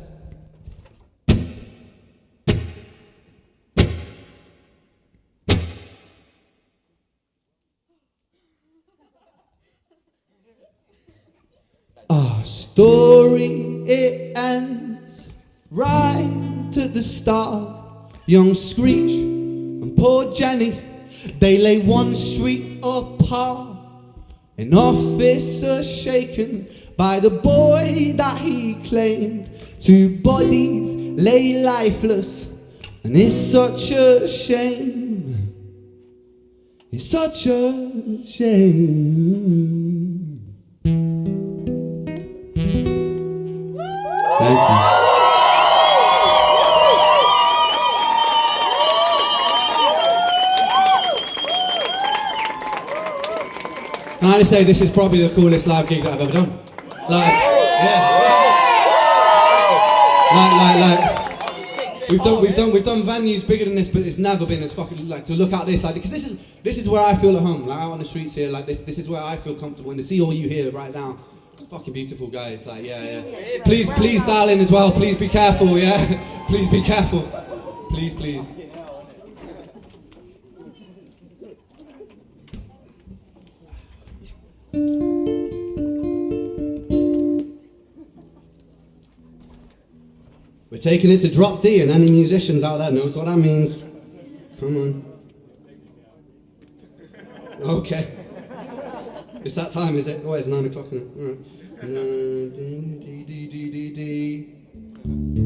[12.10, 15.28] Our story it ends
[15.72, 18.14] right at the start.
[18.26, 20.80] Young Screech and poor Jenny,
[21.40, 23.78] they lay one street apart.
[24.58, 29.50] An officer shaken by the boy that he claimed.
[29.80, 32.48] Two bodies lay lifeless,
[33.04, 35.54] and it's such a shame.
[36.92, 39.83] It's such a shame.
[54.34, 56.50] I just say this is probably the coolest live gig that I've ever done?
[57.08, 58.10] Like, yeah.
[60.34, 60.80] Like, like,
[62.00, 62.10] like.
[62.10, 64.74] We've done, we've done, we've done venues bigger than this, but it's never been as
[64.74, 67.38] fucking like to look at this like because this is this is where I feel
[67.38, 69.54] at home, like out on the streets here, like this this is where I feel
[69.54, 69.92] comfortable.
[69.92, 71.20] And to see all you here right now,
[71.56, 72.66] it's fucking beautiful, guys.
[72.66, 73.64] Like, yeah, yeah.
[73.64, 74.92] Please, please dial in as well.
[74.92, 76.46] Please be careful, yeah.
[76.48, 77.22] Please be careful.
[77.92, 78.44] Please, please.
[90.70, 93.84] We're taking it to drop D, and any musicians out there knows what that means.
[94.60, 95.06] Come on.
[97.62, 98.18] Okay.
[99.44, 100.24] It's that time, is it?
[100.26, 100.88] Oh, it's nine o'clock.
[100.88, 101.20] Isn't it?
[101.20, 101.38] All right.
[105.40, 105.43] Uh,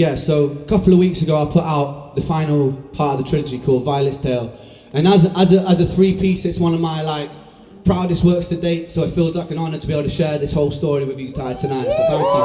[0.00, 3.28] Yeah, so a couple of weeks ago, I put out the final part of the
[3.28, 4.58] trilogy called Violet's Tale,
[4.94, 7.30] and as as a, as a three piece, it's one of my like
[7.84, 8.90] proudest works to date.
[8.90, 11.20] So it feels like an honor to be able to share this whole story with
[11.20, 11.90] you guys tonight.
[11.92, 12.44] So thank you.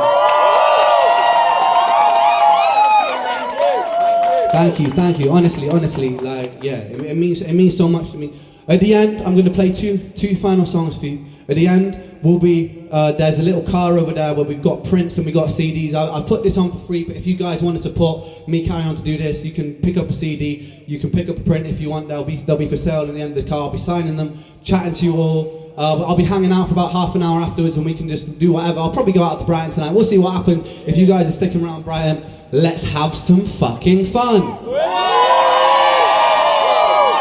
[4.52, 5.32] Thank you, thank you.
[5.32, 8.38] Honestly, honestly, like, yeah, it, it means it means so much to me.
[8.68, 11.26] At the end, I'm going to play two two final songs for you.
[11.47, 14.84] At the end, we'll be uh, there's a little car over there where we've got
[14.84, 15.93] prints and we've got CDs.
[15.93, 18.65] I, I put this on for free, but if you guys want to support me
[18.65, 21.38] carrying on to do this, you can pick up a CD, you can pick up
[21.38, 22.07] a print if you want.
[22.07, 23.63] They'll be they'll be for sale in the end of the car.
[23.63, 25.73] I'll be signing them, chatting to you all.
[25.77, 28.39] Uh, I'll be hanging out for about half an hour afterwards, and we can just
[28.39, 28.80] do whatever.
[28.80, 29.91] I'll probably go out to Brighton tonight.
[29.91, 30.63] We'll see what happens.
[30.88, 34.57] If you guys are sticking around Brighton, let's have some fucking fun.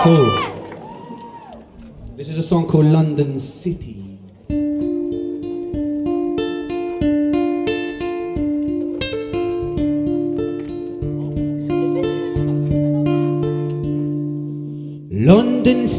[0.05, 0.51] Cool.
[2.17, 4.04] This is a song called London City.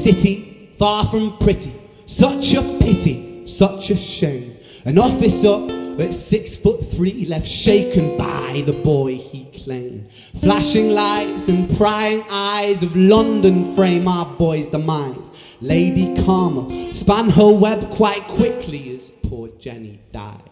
[0.06, 1.74] City, far from pretty,
[2.06, 4.56] such a pity, such a shame.
[4.86, 5.66] An officer
[6.00, 10.12] at six foot three left shaken by the boy he claimed.
[10.40, 15.58] Flashing lights and prying eyes of London frame our boy's demise.
[15.60, 20.45] Lady Karma span her web quite quickly as poor Jenny died.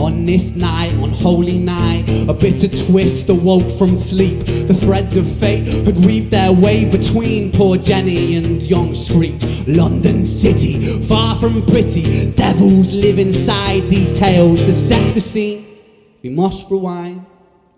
[0.00, 4.46] On this night, on holy night, a bitter twist awoke from sleep.
[4.46, 9.44] The threads of fate had weaved their way between poor Jenny and young Screech.
[9.66, 15.66] London City, far from pretty, devils live inside details to set the scene.
[16.22, 17.26] We must rewind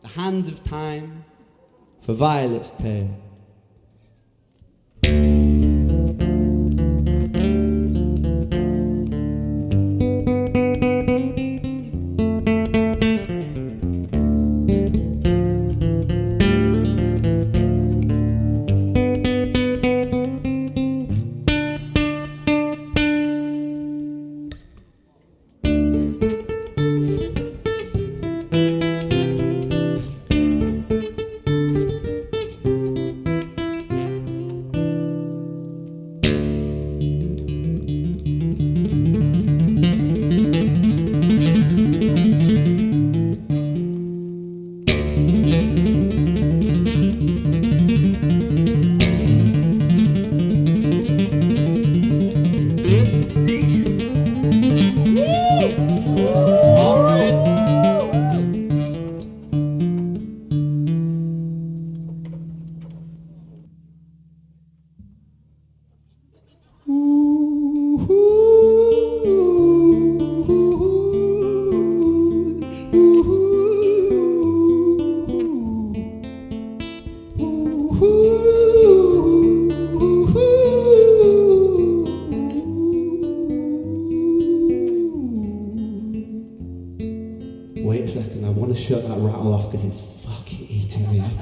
[0.02, 1.24] the hands of time
[2.02, 3.21] for Violet's tale.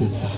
[0.01, 0.37] Inside.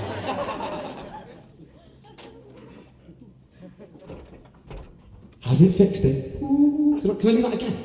[5.41, 6.39] Has it fixed it?
[6.43, 7.85] Ooh, Can I, can I do that again?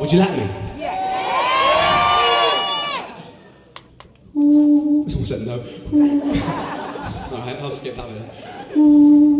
[0.00, 0.44] Would you let me?
[4.36, 5.04] Ooh.
[5.08, 5.62] Someone said no.
[5.92, 6.20] Ooh.
[7.32, 8.76] Alright, I'll skip that bit.
[8.76, 9.31] London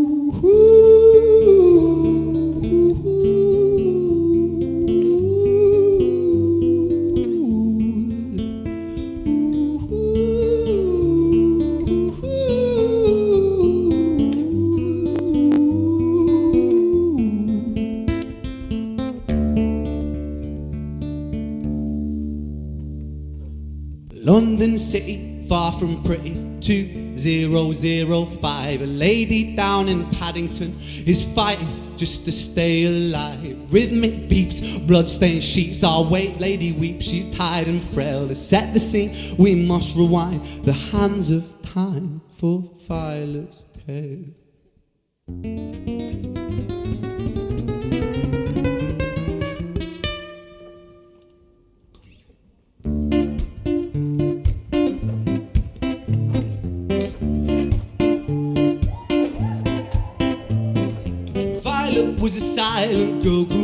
[27.73, 28.83] 2005.
[28.83, 33.73] A lady down in Paddington is fighting just to stay alive.
[33.73, 35.83] Rhythmic beeps, bloodstained sheets.
[35.83, 37.07] Our wait lady weeps.
[37.07, 38.29] She's tired and frail.
[38.29, 44.25] To set the scene, we must rewind the hands of time for Violet's tale.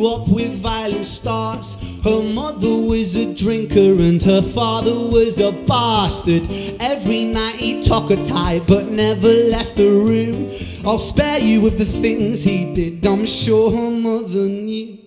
[0.09, 1.77] Up with violent stars.
[2.03, 6.43] Her mother was a drinker and her father was a bastard.
[6.81, 10.51] Every night he took a tight but never left the room.
[10.87, 14.99] I'll spare you of the things he did, I'm sure her mother knew.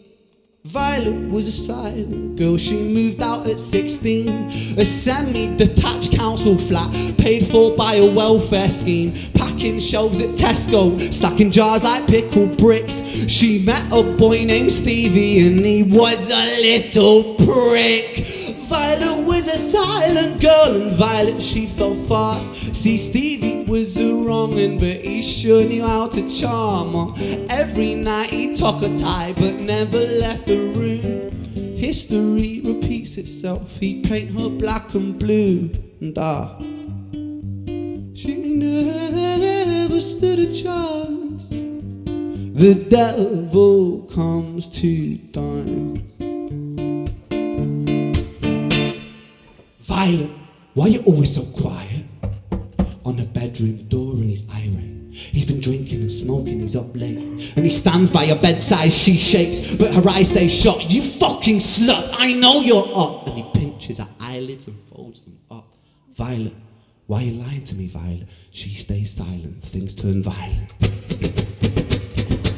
[0.64, 4.30] Violet was a silent girl, she moved out at 16.
[4.78, 9.12] A semi detached council flat, paid for by a welfare scheme.
[9.34, 13.02] Packing shelves at Tesco, stacking jars like pickled bricks.
[13.28, 18.24] She met a boy named Stevie, and he was a little prick.
[18.70, 22.76] Violet was a silent girl, and Violet she fell fast.
[22.76, 27.08] See, Stevie was a wrongin', but he sure knew how to charm her.
[27.50, 31.32] Every night he took her tie, but never left the room.
[31.78, 33.80] History repeats itself.
[33.80, 35.72] He'd paint her black and blue,
[36.18, 36.58] ah,
[38.16, 41.48] she never stood a chance.
[41.50, 45.98] The devil comes to dine.
[49.82, 50.32] Violet,
[50.74, 52.06] why are you always so quiet?
[53.06, 55.14] On the bedroom door and he's irate.
[55.14, 57.20] He's been drinking and smoking, he's up late.
[57.56, 60.90] And he stands by your bedside, she shakes, but her eyes stay shut.
[60.90, 63.28] You fucking slut, I know you're up.
[63.28, 65.71] And he pinches her eyelids and folds them up.
[66.22, 66.54] Violet,
[67.08, 68.28] why are you lying to me, Violet?
[68.52, 70.70] She stays silent, things turn violent.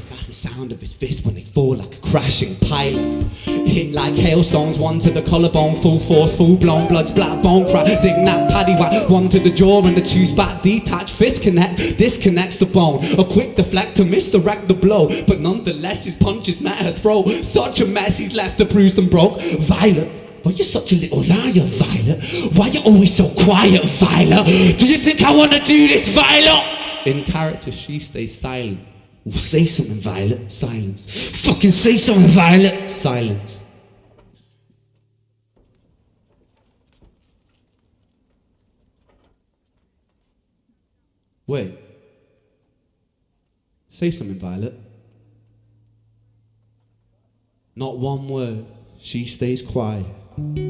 [0.10, 3.24] That's the sound of his fist when they fall like a crashing pilot.
[3.46, 7.86] Hit like hailstones, one to the collarbone, full force, full blown, blood splat, bone crack.
[7.86, 11.16] Dig that paddy whack, one to the jaw and the two spat detached.
[11.16, 13.02] Fist connect, disconnects the bone.
[13.18, 17.30] A quick deflect to misdirect the blow, but nonetheless his punches met her throat.
[17.46, 19.42] Such a mess, he's left her bruised and broke.
[19.42, 20.23] Violet.
[20.44, 22.24] Why you such a little liar, Violet?
[22.58, 24.78] Why you always so quiet, Violet?
[24.78, 27.08] Do you think I wanna do this, Violet?
[27.08, 28.80] In character, she stays silent.
[29.24, 30.52] Well, say something, Violet.
[30.52, 31.06] Silence.
[31.46, 32.92] Fucking say something, Violet.
[32.92, 33.64] Silence.
[41.48, 41.78] Wait.
[43.90, 44.78] Say something, Violet.
[47.76, 48.66] Not one word.
[49.00, 50.06] She stays quiet.
[50.36, 50.66] London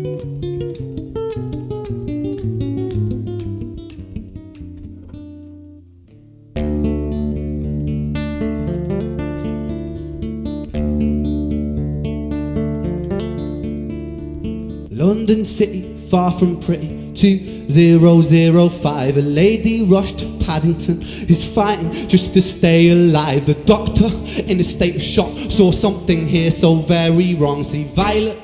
[15.46, 17.14] City, far from pretty.
[17.14, 23.46] 2005, a lady rushed to Paddington, He's fighting just to stay alive.
[23.46, 24.10] The doctor,
[24.42, 27.64] in a state of shock, saw something here so very wrong.
[27.64, 28.38] See, Violet,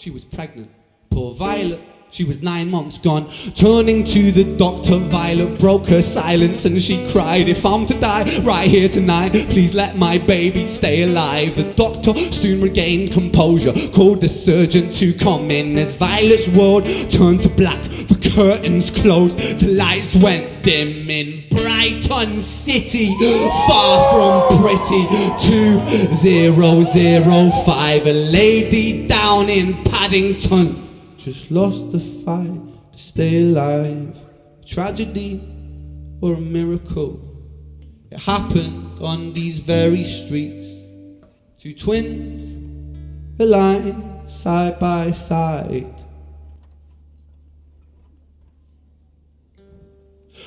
[0.00, 0.70] she was pregnant.
[1.10, 1.80] Poor Violet.
[2.12, 3.30] She was nine months gone.
[3.54, 8.24] Turning to the doctor, Violet broke her silence and she cried, If I'm to die
[8.40, 11.54] right here tonight, please let my baby stay alive.
[11.54, 17.42] The doctor soon regained composure, called the surgeon to come in as Violet's world turned
[17.42, 17.80] to black.
[17.82, 23.14] The curtains closed, the lights went dim in Brighton City,
[23.68, 25.06] far from pretty.
[25.38, 30.89] 2005, a lady down in Paddington
[31.20, 34.18] just lost the fight to stay alive.
[34.62, 35.46] A tragedy
[36.22, 37.20] or a miracle.
[38.10, 40.66] It happened on these very streets.
[41.58, 42.56] Two twins
[43.38, 45.94] aligned side by side.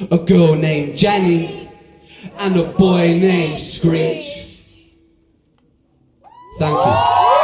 [0.10, 1.70] A girl named Jenny
[2.40, 4.64] and a boy named Screech.
[6.58, 7.43] Thank you.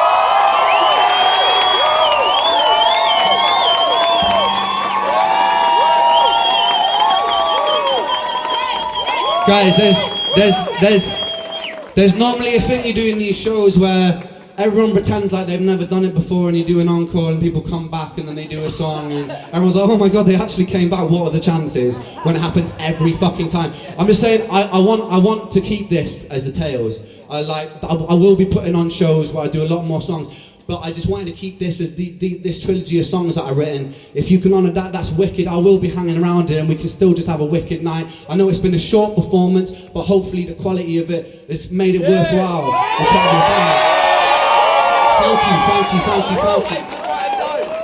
[9.50, 9.98] Guys, there's
[10.36, 14.22] there's there's there's normally a thing you do in these shows where
[14.60, 17.60] everyone pretends like they've never done it before and you do an encore and people
[17.60, 20.36] come back and then they do a song and everyone's like, oh my god, they
[20.36, 21.98] actually came back, what are the chances?
[22.22, 23.74] When it happens every fucking time.
[23.98, 27.02] I'm just saying I, I want I want to keep this as the tales.
[27.28, 30.04] I like I, I will be putting on shows where I do a lot more
[30.04, 30.49] songs.
[30.70, 33.44] But I just wanted to keep this as the, the, this trilogy of songs that
[33.46, 33.96] I've written.
[34.14, 35.48] If you can honour that, that's wicked.
[35.48, 38.06] I will be hanging around it and we can still just have a wicked night.
[38.30, 41.96] I know it's been a short performance, but hopefully the quality of it has made
[41.96, 42.70] it worthwhile.
[42.72, 44.00] I'm trying
[45.20, 46.99] Thank you, thank you, thank you, thank you.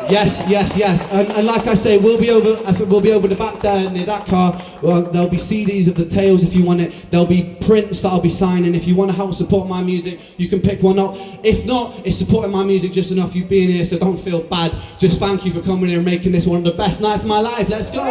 [0.09, 1.11] Yes, yes, yes.
[1.11, 2.61] And, and like I say, we'll be over.
[2.85, 4.61] We'll be over the back there near that car.
[4.81, 7.09] Well, there'll be CDs of the Tales if you want it.
[7.09, 8.75] There'll be prints that I'll be signing.
[8.75, 11.15] If you want to help support my music, you can pick one up.
[11.43, 13.35] If not, it's supporting my music just enough.
[13.35, 14.75] You being here, so don't feel bad.
[14.99, 17.29] Just thank you for coming here and making this one of the best nights of
[17.29, 17.67] my life.
[17.69, 18.03] Let's go.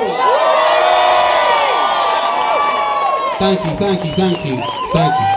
[3.38, 4.62] Thank you, thank you, thank you,
[4.92, 5.33] thank you.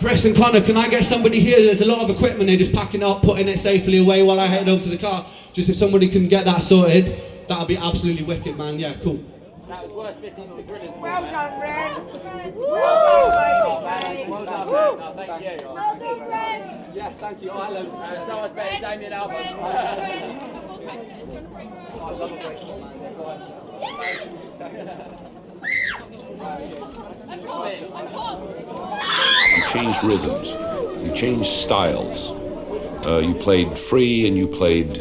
[0.00, 1.56] Chris and Connor, can I get somebody here?
[1.56, 2.46] There's a lot of equipment.
[2.46, 5.26] They're just packing up, putting it safely away while I head over to the car.
[5.52, 8.78] Just if somebody can get that sorted, that'll be absolutely wicked, man.
[8.78, 9.18] Yeah, cool.
[9.66, 10.96] That was worth picking the gritters.
[11.00, 12.06] Well done, Ren.
[12.06, 14.28] Well done, mate.
[14.28, 15.28] Well done, mate.
[15.28, 15.68] No, thank you.
[15.68, 16.84] Well done, Ren.
[16.94, 17.50] Yes, thank you.
[17.50, 19.58] I love Uh, so much better, Damien Alban.
[29.56, 30.50] You changed rhythms,
[31.04, 32.32] you changed styles.
[33.06, 34.98] Uh, you played free and you played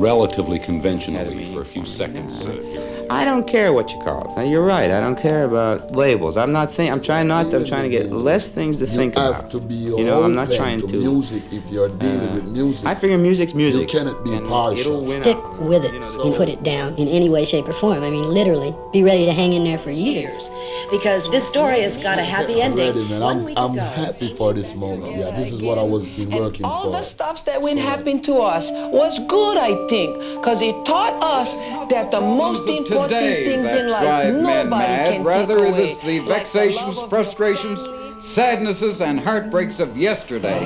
[0.00, 2.44] relatively conventionally for a few seconds.
[2.44, 4.36] Uh, I don't care what you call it.
[4.36, 4.88] Now, you're right.
[4.88, 6.36] I don't care about labels.
[6.36, 6.92] I'm not think.
[6.92, 7.50] I'm trying not.
[7.50, 9.34] To, I'm trying to get less things to think you about.
[9.34, 10.96] have to be you know, I'm not open trying to, to.
[10.96, 12.86] music if you're dealing uh, with music.
[12.86, 13.80] I figure music's music.
[13.80, 15.02] You cannot be partial.
[15.02, 15.60] Stick out.
[15.60, 18.04] with it and put it down in any way, shape, or form.
[18.04, 20.48] I mean, literally, be ready to hang in there for years.
[20.92, 22.94] Because this story has got a happy ending.
[22.94, 23.22] Ready, man.
[23.24, 25.16] I'm, I'm happy for this moment.
[25.16, 26.86] Yeah, this is what I was been working All for.
[26.86, 31.14] All the stuff that went happened to us was good, I think, because it taught
[31.20, 31.54] us
[31.90, 35.12] that the most important today things that in life drive men nobody mad.
[35.14, 35.90] can Rather, take it away.
[35.90, 37.88] is the vexations, frustrations,
[38.24, 40.60] sadnesses, and heartbreaks of yesterday,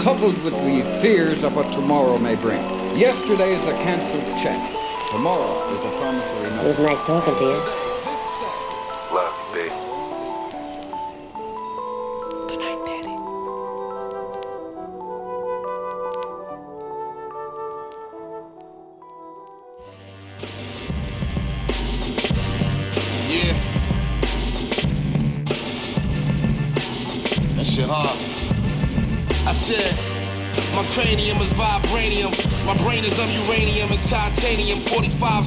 [0.00, 2.60] coupled with the fears of what tomorrow may bring.
[2.96, 4.58] Yesterday is a cancelled check.
[5.10, 6.64] Tomorrow is a promissory note.
[6.64, 7.87] It was nice talking to you.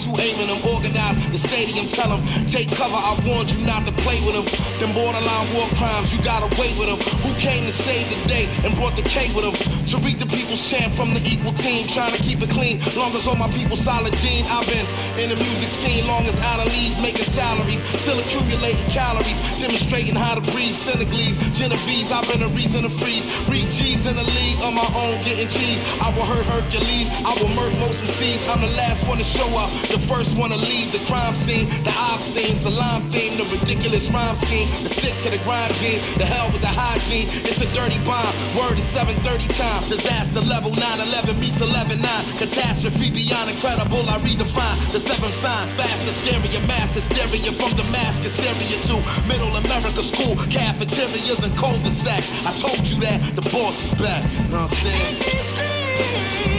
[0.02, 1.88] 45s who aiming them, organize the stadium.
[1.88, 2.96] Tell them, take cover.
[2.96, 4.46] I warned you not to play with them.
[4.80, 7.00] Them borderline war crimes, you got away with them.
[7.24, 9.81] Who came to save the day and brought the K with them?
[9.92, 12.80] To read the people's chant from the equal team, trying to keep it clean.
[12.96, 14.48] Long as all my people solid dean.
[14.48, 14.88] I've been
[15.20, 20.16] in the music scene long as out of leads, making salaries, still accumulating calories, demonstrating
[20.16, 20.72] how to breathe.
[20.72, 23.28] Senegalese, Genovese, I've been a reason to freeze.
[23.52, 25.84] Read G's in the league on my own, getting cheese.
[26.00, 28.48] I will hurt Hercules, I will murk most MCs.
[28.48, 31.68] I'm the last one to show up, the first one to leave the crime scene.
[31.84, 34.72] The I've seen, Salam theme, the ridiculous rhyme scheme.
[34.88, 37.28] The stick to the grind gene, the hell with the hygiene.
[37.44, 39.81] It's a dirty bomb, word is 730 time.
[39.90, 42.38] Disaster level 9-11 meets 11-9.
[42.38, 45.68] Catastrophe beyond incredible, I redefine the seventh sign.
[45.70, 48.96] Faster, scarier, mass hysteria from Damascus, Syria to
[49.28, 52.28] middle America school, cafeterias and cul-de-sacs.
[52.46, 54.24] I told you that the boss is back.
[54.32, 55.16] You know what I'm saying?
[55.22, 56.51] Eh?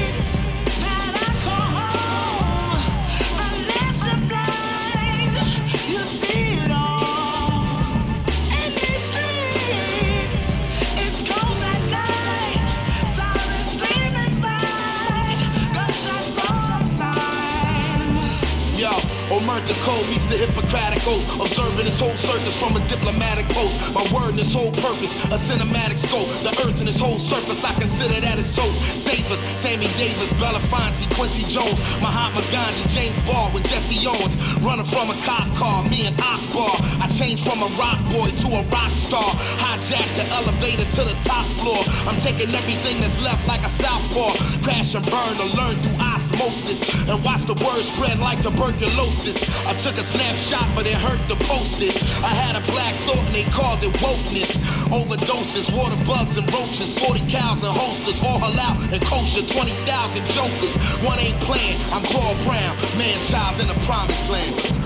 [19.53, 21.25] Yo, oh earned the code meets the Hippocratic oath.
[21.37, 23.77] Observing this whole circus from a diplomatic post.
[23.93, 26.29] My word and its whole purpose, a cinematic scope.
[26.41, 28.81] The earth and its whole surface, I consider that its toast.
[28.97, 34.41] Savers, Sammy Davis, Belafonte, Quincy Jones, Mahatma Gandhi, James Baldwin, Jesse Owens.
[34.65, 36.73] Running from a cop car, me and Akbar.
[37.05, 39.29] I changed from a rock boy to a rock star.
[39.61, 41.85] Hijack the elevator to the top floor.
[42.09, 44.33] I'm taking everything that's left like a southpaw.
[44.65, 46.81] Crash and burn to learn through osmosis.
[47.09, 49.42] And watch the word spread like tuberculosis.
[49.67, 51.95] I took a snapshot, but it hurt to post it.
[52.23, 54.61] I had a black thought and they called it wokeness.
[54.91, 56.97] Overdoses, water bugs and roaches.
[56.99, 59.47] 40 cows and holsters, all halal and kosher.
[59.47, 60.77] 20,000 jokers.
[61.03, 61.79] One ain't playing.
[61.93, 64.82] I'm Claude Brown, man child in the promised land.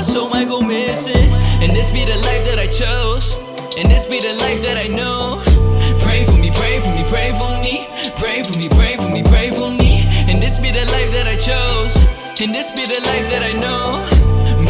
[0.00, 1.28] My soul might go missing.
[1.60, 3.36] And this be the life that I chose.
[3.76, 5.44] And this be the life that I know.
[6.00, 7.84] Pray for me, pray for me, pray for me.
[8.16, 10.08] Pray for me, pray for me, pray for me.
[10.24, 12.00] And this be the life that I chose.
[12.40, 14.00] And this be the life that I know.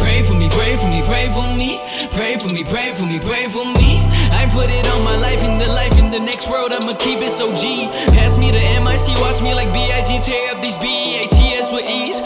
[0.03, 1.79] Pray for me, pray for me, pray for me.
[2.11, 4.03] Pray for me, pray for me, pray for me.
[4.35, 6.73] I put it on my life in the life in the next world.
[6.73, 7.87] I'ma keep it so G.
[8.11, 10.19] Pass me the MIC, watch me like B.I.G.
[10.27, 12.19] Tear up these B-A-T-S with ease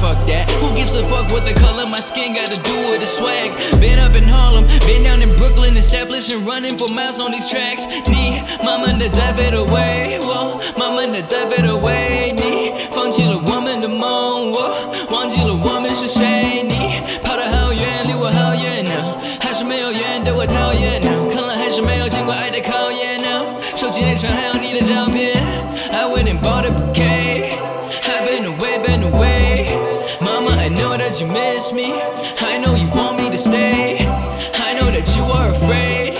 [0.00, 0.50] fuck that.
[0.60, 3.52] Who gives a fuck what the color my skin got to do with the swag?
[3.80, 7.48] Been up in Harlem, been down in Brooklyn, established and running for miles on these
[7.48, 7.86] tracks.
[8.08, 12.32] Ni mama the dive away, whoa, mama the dive away.
[12.32, 14.74] Ni 放弃了我们的梦，我
[15.10, 16.62] 忘记了我们是谁。
[16.62, 23.44] 你跑得好远，离我好远now，还是没有缘对我讨厌 now，看来还是没有经过爱的考验 now。
[23.76, 25.36] 手机内存还有你的照片，
[25.92, 27.19] I went and bought a bouquet。
[31.61, 31.93] Miss me.
[31.93, 33.97] I know you want me to stay.
[33.99, 36.17] I know that you are afraid.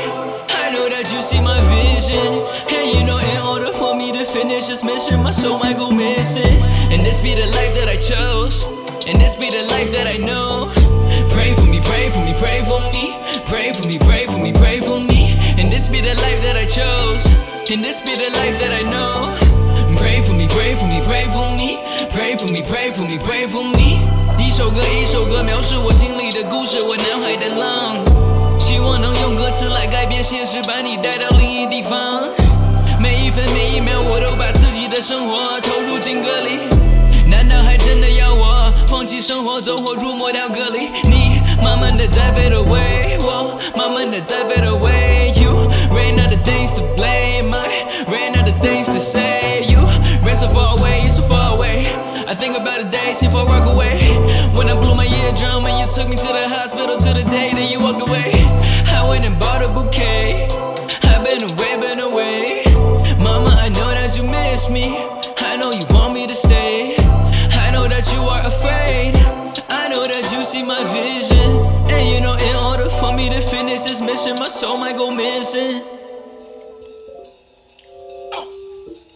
[0.63, 2.45] I know that you see my vision.
[2.69, 5.89] And you know, in order for me to finish this mission, my soul might go
[5.89, 6.61] missing.
[6.93, 8.68] And this be the life that I chose.
[9.07, 10.69] And this be the life that I know.
[11.34, 13.18] Pray for me, pray for me, pray for me.
[13.49, 15.34] Pray for me, pray for me, pray for me.
[15.57, 17.26] And this be the life that I chose.
[17.72, 19.34] And this be the life that I know.
[19.97, 21.81] Pray for me, pray for me, pray for me.
[22.13, 24.20] Pray for me, pray for me, pray for me.
[24.62, 27.98] 一首歌一首歌描述我心里的故事，我脑海的浪。
[28.60, 32.22] 希望能用歌词来改变现实，把你带到另一地方。
[33.02, 36.60] 每一分每一秒，我都把自己的生活投入进歌里。
[37.28, 40.92] 难道还真的要我放弃生活，走火入魔掉歌里？
[41.06, 45.34] 你慢慢的在 fade away，我慢慢的在 fade away。
[45.42, 49.66] You ran out of things to blame, I ran out of things to say.
[49.68, 49.80] You
[50.24, 51.84] ran so far away, you so far away.
[52.28, 54.00] I think about the days if I walk away.
[54.62, 57.52] When I blew my eardrum and you took me to the hospital to the day
[57.52, 58.30] that you walked away.
[58.94, 60.46] I went and bought a bouquet.
[61.02, 62.64] I've been away, been away.
[63.18, 65.02] Mama, I know that you miss me.
[65.40, 66.96] I know you want me to stay.
[67.66, 69.18] I know that you are afraid.
[69.68, 71.66] I know that you see my vision.
[71.90, 75.10] And you know, in order for me to finish this mission, my soul might go
[75.10, 75.82] missing.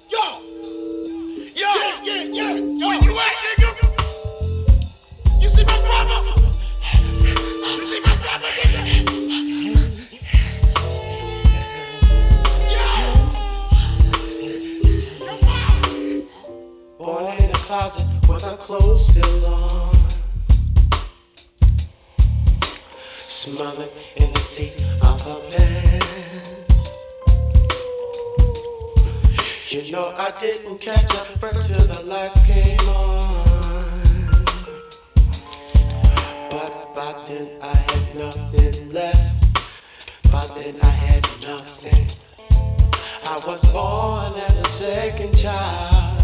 [0.09, 0.25] Yo,
[1.53, 3.64] yeah, yeah, yo, where you at, nigga?
[17.05, 19.95] Born in a closet with her clothes still on.
[23.13, 26.89] Smothered in the seat of her pants.
[29.69, 33.45] You know I didn't catch a up till the lights came on.
[36.49, 39.61] But by then I had nothing left.
[40.31, 42.07] By then I had nothing.
[43.23, 46.14] I was born as a second child.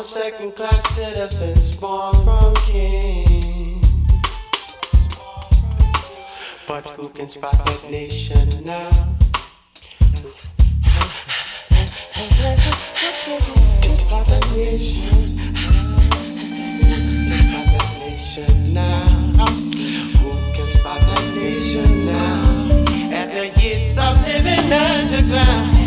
[0.00, 3.84] A second class citizen, spawned from king.
[6.66, 8.90] But who can spot that nation now?
[12.16, 12.28] Who
[13.82, 15.26] can spot that nation?
[17.36, 19.04] Spot that nation now.
[20.16, 22.84] Who can spot that nation now?
[23.12, 25.79] After years of living underground.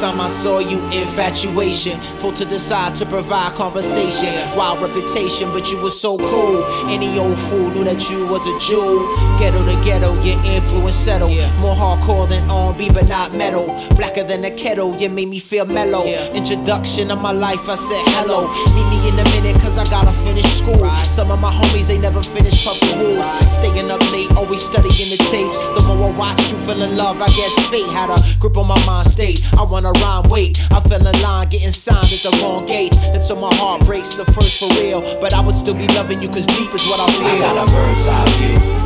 [0.00, 1.98] Time I saw you, infatuation.
[2.20, 4.32] Pulled to the side to provide conversation.
[4.56, 6.64] Wild reputation, but you were so cool.
[6.88, 9.08] Any old fool knew that you was a Jew.
[9.40, 11.28] Ghetto to ghetto, your influence settle.
[11.58, 13.66] More hardcore than R&B, but not metal.
[13.96, 16.04] Blacker than a kettle, you made me feel mellow.
[16.32, 18.46] Introduction of my life, I said hello.
[18.74, 20.84] Me in a minute, cause I gotta finish school.
[21.04, 23.26] Some of my homies, they never finished puffin' rules.
[23.50, 25.58] Staying up late, always studying the tapes.
[25.74, 28.66] The more I watch you fell in love, I guess fate had a grip on
[28.66, 29.42] my mind state.
[29.54, 30.60] I wanna rhyme, wait.
[30.70, 33.06] I fell in line, getting signed at the wrong gates.
[33.08, 35.00] Until my heart breaks, the first for real.
[35.20, 37.26] But I would still be loving you, cause deep is what I feel.
[37.26, 38.77] I got a bird's eye view.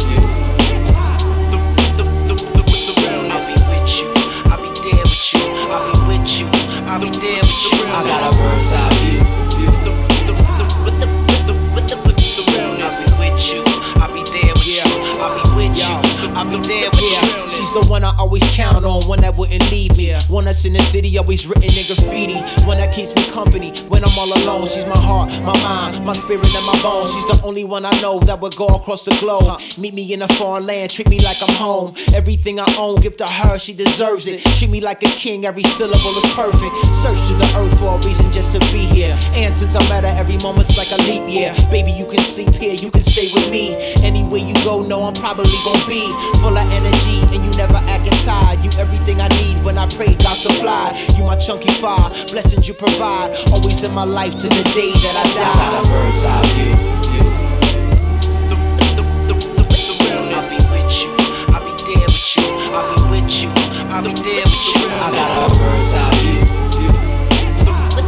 [18.32, 20.10] Always count on, one that wouldn't leave me.
[20.28, 22.38] One that's in the city, always written in graffiti.
[22.66, 24.68] One that keeps me company when I'm all alone.
[24.68, 27.12] She's my heart, my mind, my spirit, and my bones.
[27.14, 29.60] She's the only one I know that would go across the globe.
[29.78, 31.94] Meet me in a foreign land, treat me like I'm home.
[32.14, 34.44] Everything I own, give to her, she deserves it.
[34.58, 36.74] Treat me like a king, every syllable is perfect.
[37.02, 39.16] Search to the earth for a reason just to be here.
[39.34, 41.54] And since I'm at her, every moment's like a leap year.
[41.70, 43.74] Baby, you can sleep here, you can stay with me.
[44.02, 46.06] Anywhere you go, no, I'm probably gonna be
[46.40, 48.62] full of energy, and you never acting tired.
[48.64, 50.92] You everything I need when I pray, God supply.
[51.16, 53.34] You my chunky fire, blessings you provide.
[53.52, 55.42] Always in my life to the day that I die.
[55.42, 56.74] I got a bird's eye view.
[60.34, 61.10] I'll be with you.
[61.52, 62.46] I'll be there with you.
[62.72, 63.50] I'll be with you.
[63.92, 64.80] I'll be there with you.
[64.88, 66.40] I got a bird's eye view.
[67.64, 67.98] I'll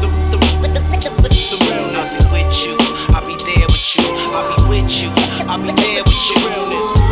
[2.11, 2.75] be with you.
[3.15, 4.05] I'll be there with you.
[4.35, 5.11] I'll be with you.
[5.49, 7.04] I'll be there with you.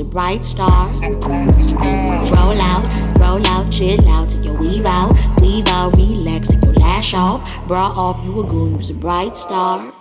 [0.00, 0.88] A bright star.
[1.02, 6.72] Roll out, roll out, chill out, take your weave out, weave out, relax, take your
[6.72, 9.92] lash off, bra off, you a goon, use a bright star.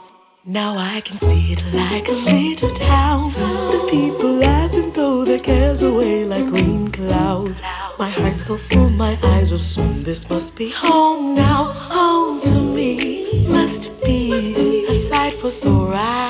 [0.46, 3.26] Now I can see it like a little town.
[3.34, 7.62] The people laughing, throw their cares away like green clouds.
[8.00, 10.04] My heart's so full, my eyes are soon.
[10.04, 13.48] This must be home now, home to me.
[13.48, 16.29] Must be a sight for sore right.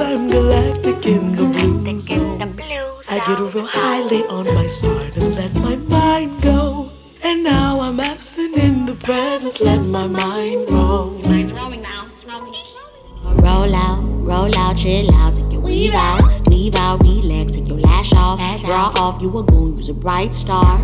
[0.00, 2.42] I'm galactic in the blue zone.
[2.42, 3.02] Oh.
[3.08, 3.50] I get oh.
[3.50, 6.90] real highly on my side and let my mind go.
[7.22, 11.10] And now I'm absent in the presence, let my mind roll.
[11.10, 12.54] Mine's rolling now, it's rolling.
[13.22, 17.78] Roll out, roll out, chill out, take your weave out, weave out, relax, take your
[17.78, 20.78] lash off, bra off, you a goon, use a bright star.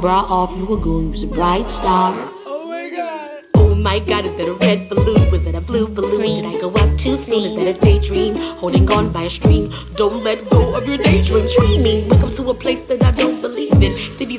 [0.00, 2.14] Bra off, you a goon, use a bright star.
[2.46, 5.30] Oh my god, Oh my god, is that a red balloon?
[5.30, 6.22] Was that a blue balloon?
[6.36, 7.44] Did I go up too soon?
[7.44, 8.36] Is that a daydream?
[8.36, 9.72] Holding on by a string.
[9.96, 11.48] Don't let go of your daydream.
[11.56, 12.08] Dreaming.
[12.08, 13.37] Welcome to a place that I don't believe in.
[13.37, 13.37] City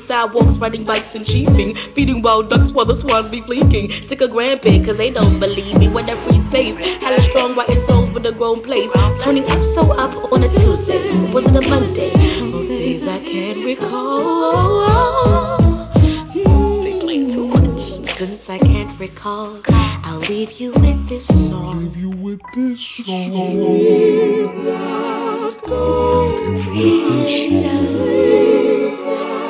[0.10, 1.76] sidewalks, riding bikes and sheeping.
[1.94, 3.90] Feeding wild ducks while the swans be fleeking.
[4.08, 5.88] Take a grand pic, cause they don't believe me.
[5.88, 6.78] When I free space.
[7.04, 8.92] Hella strong, writing songs with a grown place.
[9.22, 11.00] Turning up so up on a Tuesday.
[11.32, 12.12] Was it a Monday?
[12.42, 15.20] Most days I can't recall.
[17.36, 17.82] too much.
[18.18, 21.82] Since I can't recall, I'll leave you with this song.
[21.82, 23.32] Leave you with this song.
[23.32, 26.34] Leaves that go.
[26.74, 27.68] Leaves
[29.04, 29.49] that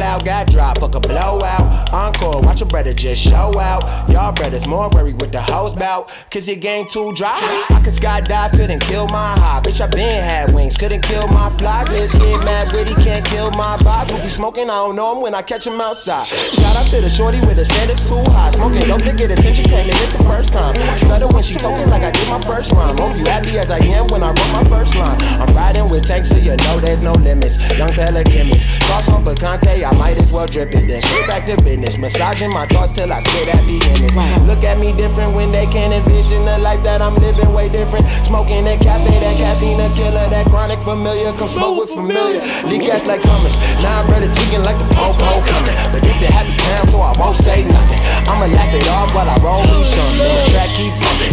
[0.00, 1.92] out, got drop, fuck a blowout.
[1.92, 4.08] Encore, watch your brother just show out.
[4.08, 7.38] Y'all brothers more worried with the hoes bout, cause your game too dry.
[7.70, 9.60] I could skydive, couldn't kill my high.
[9.60, 11.84] Bitch, I been had wings, couldn't kill my fly.
[11.84, 14.10] This kid mad witty, can't kill my vibe.
[14.10, 16.26] Who be smoking, I don't know him when I catch him outside.
[16.26, 18.50] Shout out to the shorty with the standards too high.
[18.50, 20.74] Smoking dope to get attention, claiming it's the first time.
[21.00, 22.96] Stutter when she talking like I did my first rhyme.
[22.98, 25.20] Hope you happy as I am when I wrote my first line.
[25.22, 27.56] I'm riding with tanks, so you know there's no limits.
[27.76, 27.92] Young
[28.24, 30.84] chemist, sauce on picante, I might as well drip it.
[30.84, 34.16] Then straight back to business, massaging my thoughts till I spit at beginnings.
[34.44, 38.06] Look at me different when they can't envision the life that I'm living, way different.
[38.28, 41.32] Smoking that cafe, that caffeine, a killer, that chronic familiar.
[41.32, 42.44] Come smoke with familiar.
[42.68, 43.56] Leak ass like hummus.
[43.80, 45.76] Now I'm ready tweaking like the po-po coming.
[45.88, 48.00] But this is a happy town, so I won't say nothing.
[48.28, 50.20] I'ma laugh it off while I roll songs.
[50.20, 51.32] And the track keep bumping.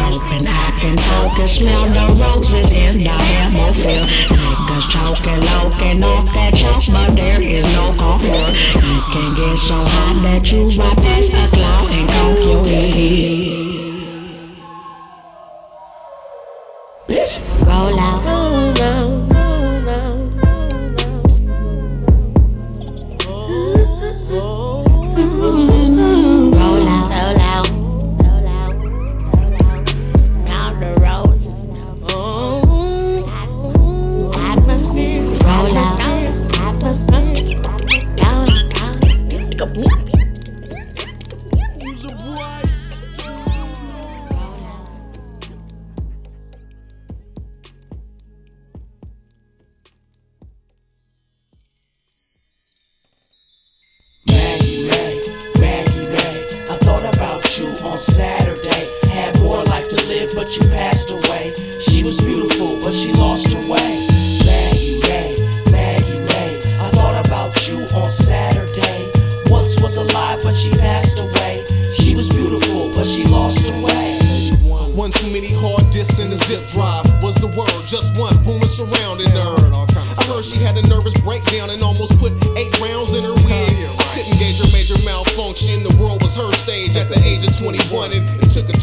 [0.00, 4.08] Hoping I can focus, smell the roses in the hemisphere.
[4.32, 8.28] Niggas choking, loking off that chalk, but there is no coffee.
[8.28, 13.60] You can get so hot that you right past a cloud and conk your head.
[17.66, 19.19] Roll out, roll out,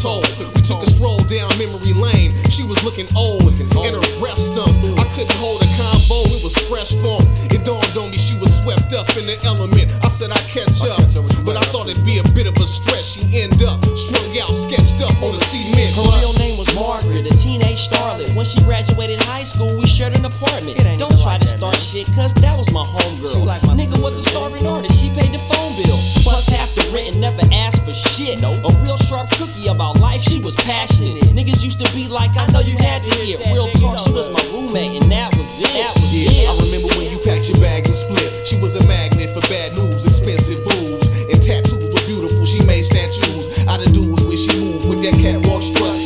[0.04, 0.86] and it took a toll.
[0.86, 2.32] We took a stroll down memory lane.
[2.50, 4.72] She was looking old and her breath stunk.
[4.98, 7.26] I couldn't hold a combo, It was fresh funk.
[7.50, 9.90] It dawned on me she was swept up in the element.
[10.02, 10.98] I said I'd catch up.
[11.44, 13.18] But I thought it'd be a bit of a stretch.
[13.18, 15.94] She'd end up strung out, sketched up on the cement.
[15.96, 18.34] Her real name was Margaret, a teenage starlet.
[18.34, 20.78] When she graduated high school, we shared an apartment.
[20.98, 23.46] Don't try to start shit, cause that was my homegirl.
[23.74, 25.98] Nigga was a starving artist, she paid the phone bill.
[26.22, 28.42] Plus half the rent and never asked for shit.
[28.42, 28.50] A
[28.82, 31.22] real sharp cookie about life, she was passionate.
[31.34, 33.38] Niggas used to be like, I know you had to hear.
[33.52, 35.72] Real talk, she was my roommate, and that was it.
[35.72, 38.46] That was Yeah, I remember when you packed your bags and split.
[38.46, 42.44] She was a magnet for bad news, expensive boobs, and tattoos were beautiful.
[42.44, 45.97] She made statues out of dudes where she moved with that catwalk strut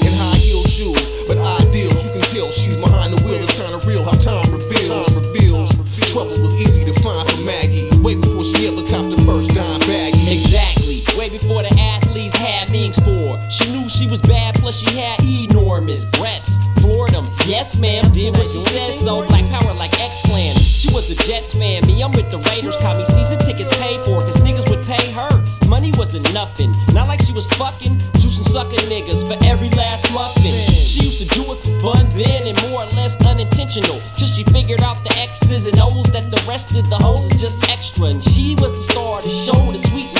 [17.62, 18.10] Yes, ma'am.
[18.10, 19.24] Did what she said so.
[19.28, 20.56] Black power like X Clan.
[20.56, 21.86] She was a Jets fan.
[21.86, 22.76] Me, I'm with the Raiders.
[22.78, 25.30] Caught me season tickets paid for, cause niggas would pay her.
[25.68, 26.74] Money wasn't nothing.
[26.92, 30.66] Not like she was fucking, juicing sucking niggas for every last muffin.
[30.90, 34.02] She used to do it for fun then and more or less unintentional.
[34.18, 37.40] Till she figured out the X's and O's that the rest of the hoes is
[37.40, 38.06] just extra.
[38.06, 40.10] And she was the star of the show, the sweet.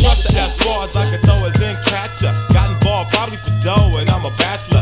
[0.00, 2.32] Trust her as far as I could throw her, then catch her.
[2.54, 4.79] Got involved probably for dough, and I'm a bachelor.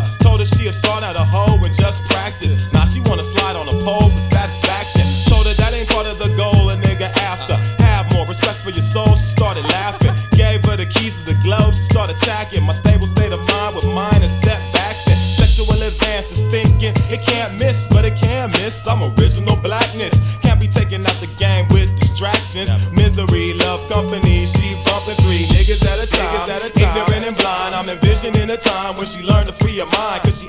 [1.39, 2.73] Hoe and just practice.
[2.73, 5.05] Now she wanna slide on a pole for satisfaction.
[5.31, 7.57] Told her that ain't part of the goal, a nigga after.
[7.83, 10.13] Have more respect for your soul, she started laughing.
[10.37, 12.63] Gave her the keys to the globe, she started attacking.
[12.65, 16.39] My stable state of mind with minor setbacks and sexual advances.
[16.51, 18.87] Thinking it can't miss, but it can miss.
[18.87, 20.15] I'm original blackness.
[20.43, 22.69] Can't be taken out the game with distractions.
[22.91, 26.29] Misery, love company, she bumping three niggas at a time.
[26.75, 30.23] Ignorant and blind, I'm envisioning a time when she learned to free her mind.
[30.23, 30.49] Cause she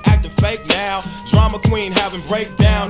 [1.70, 2.89] queen having breakdown.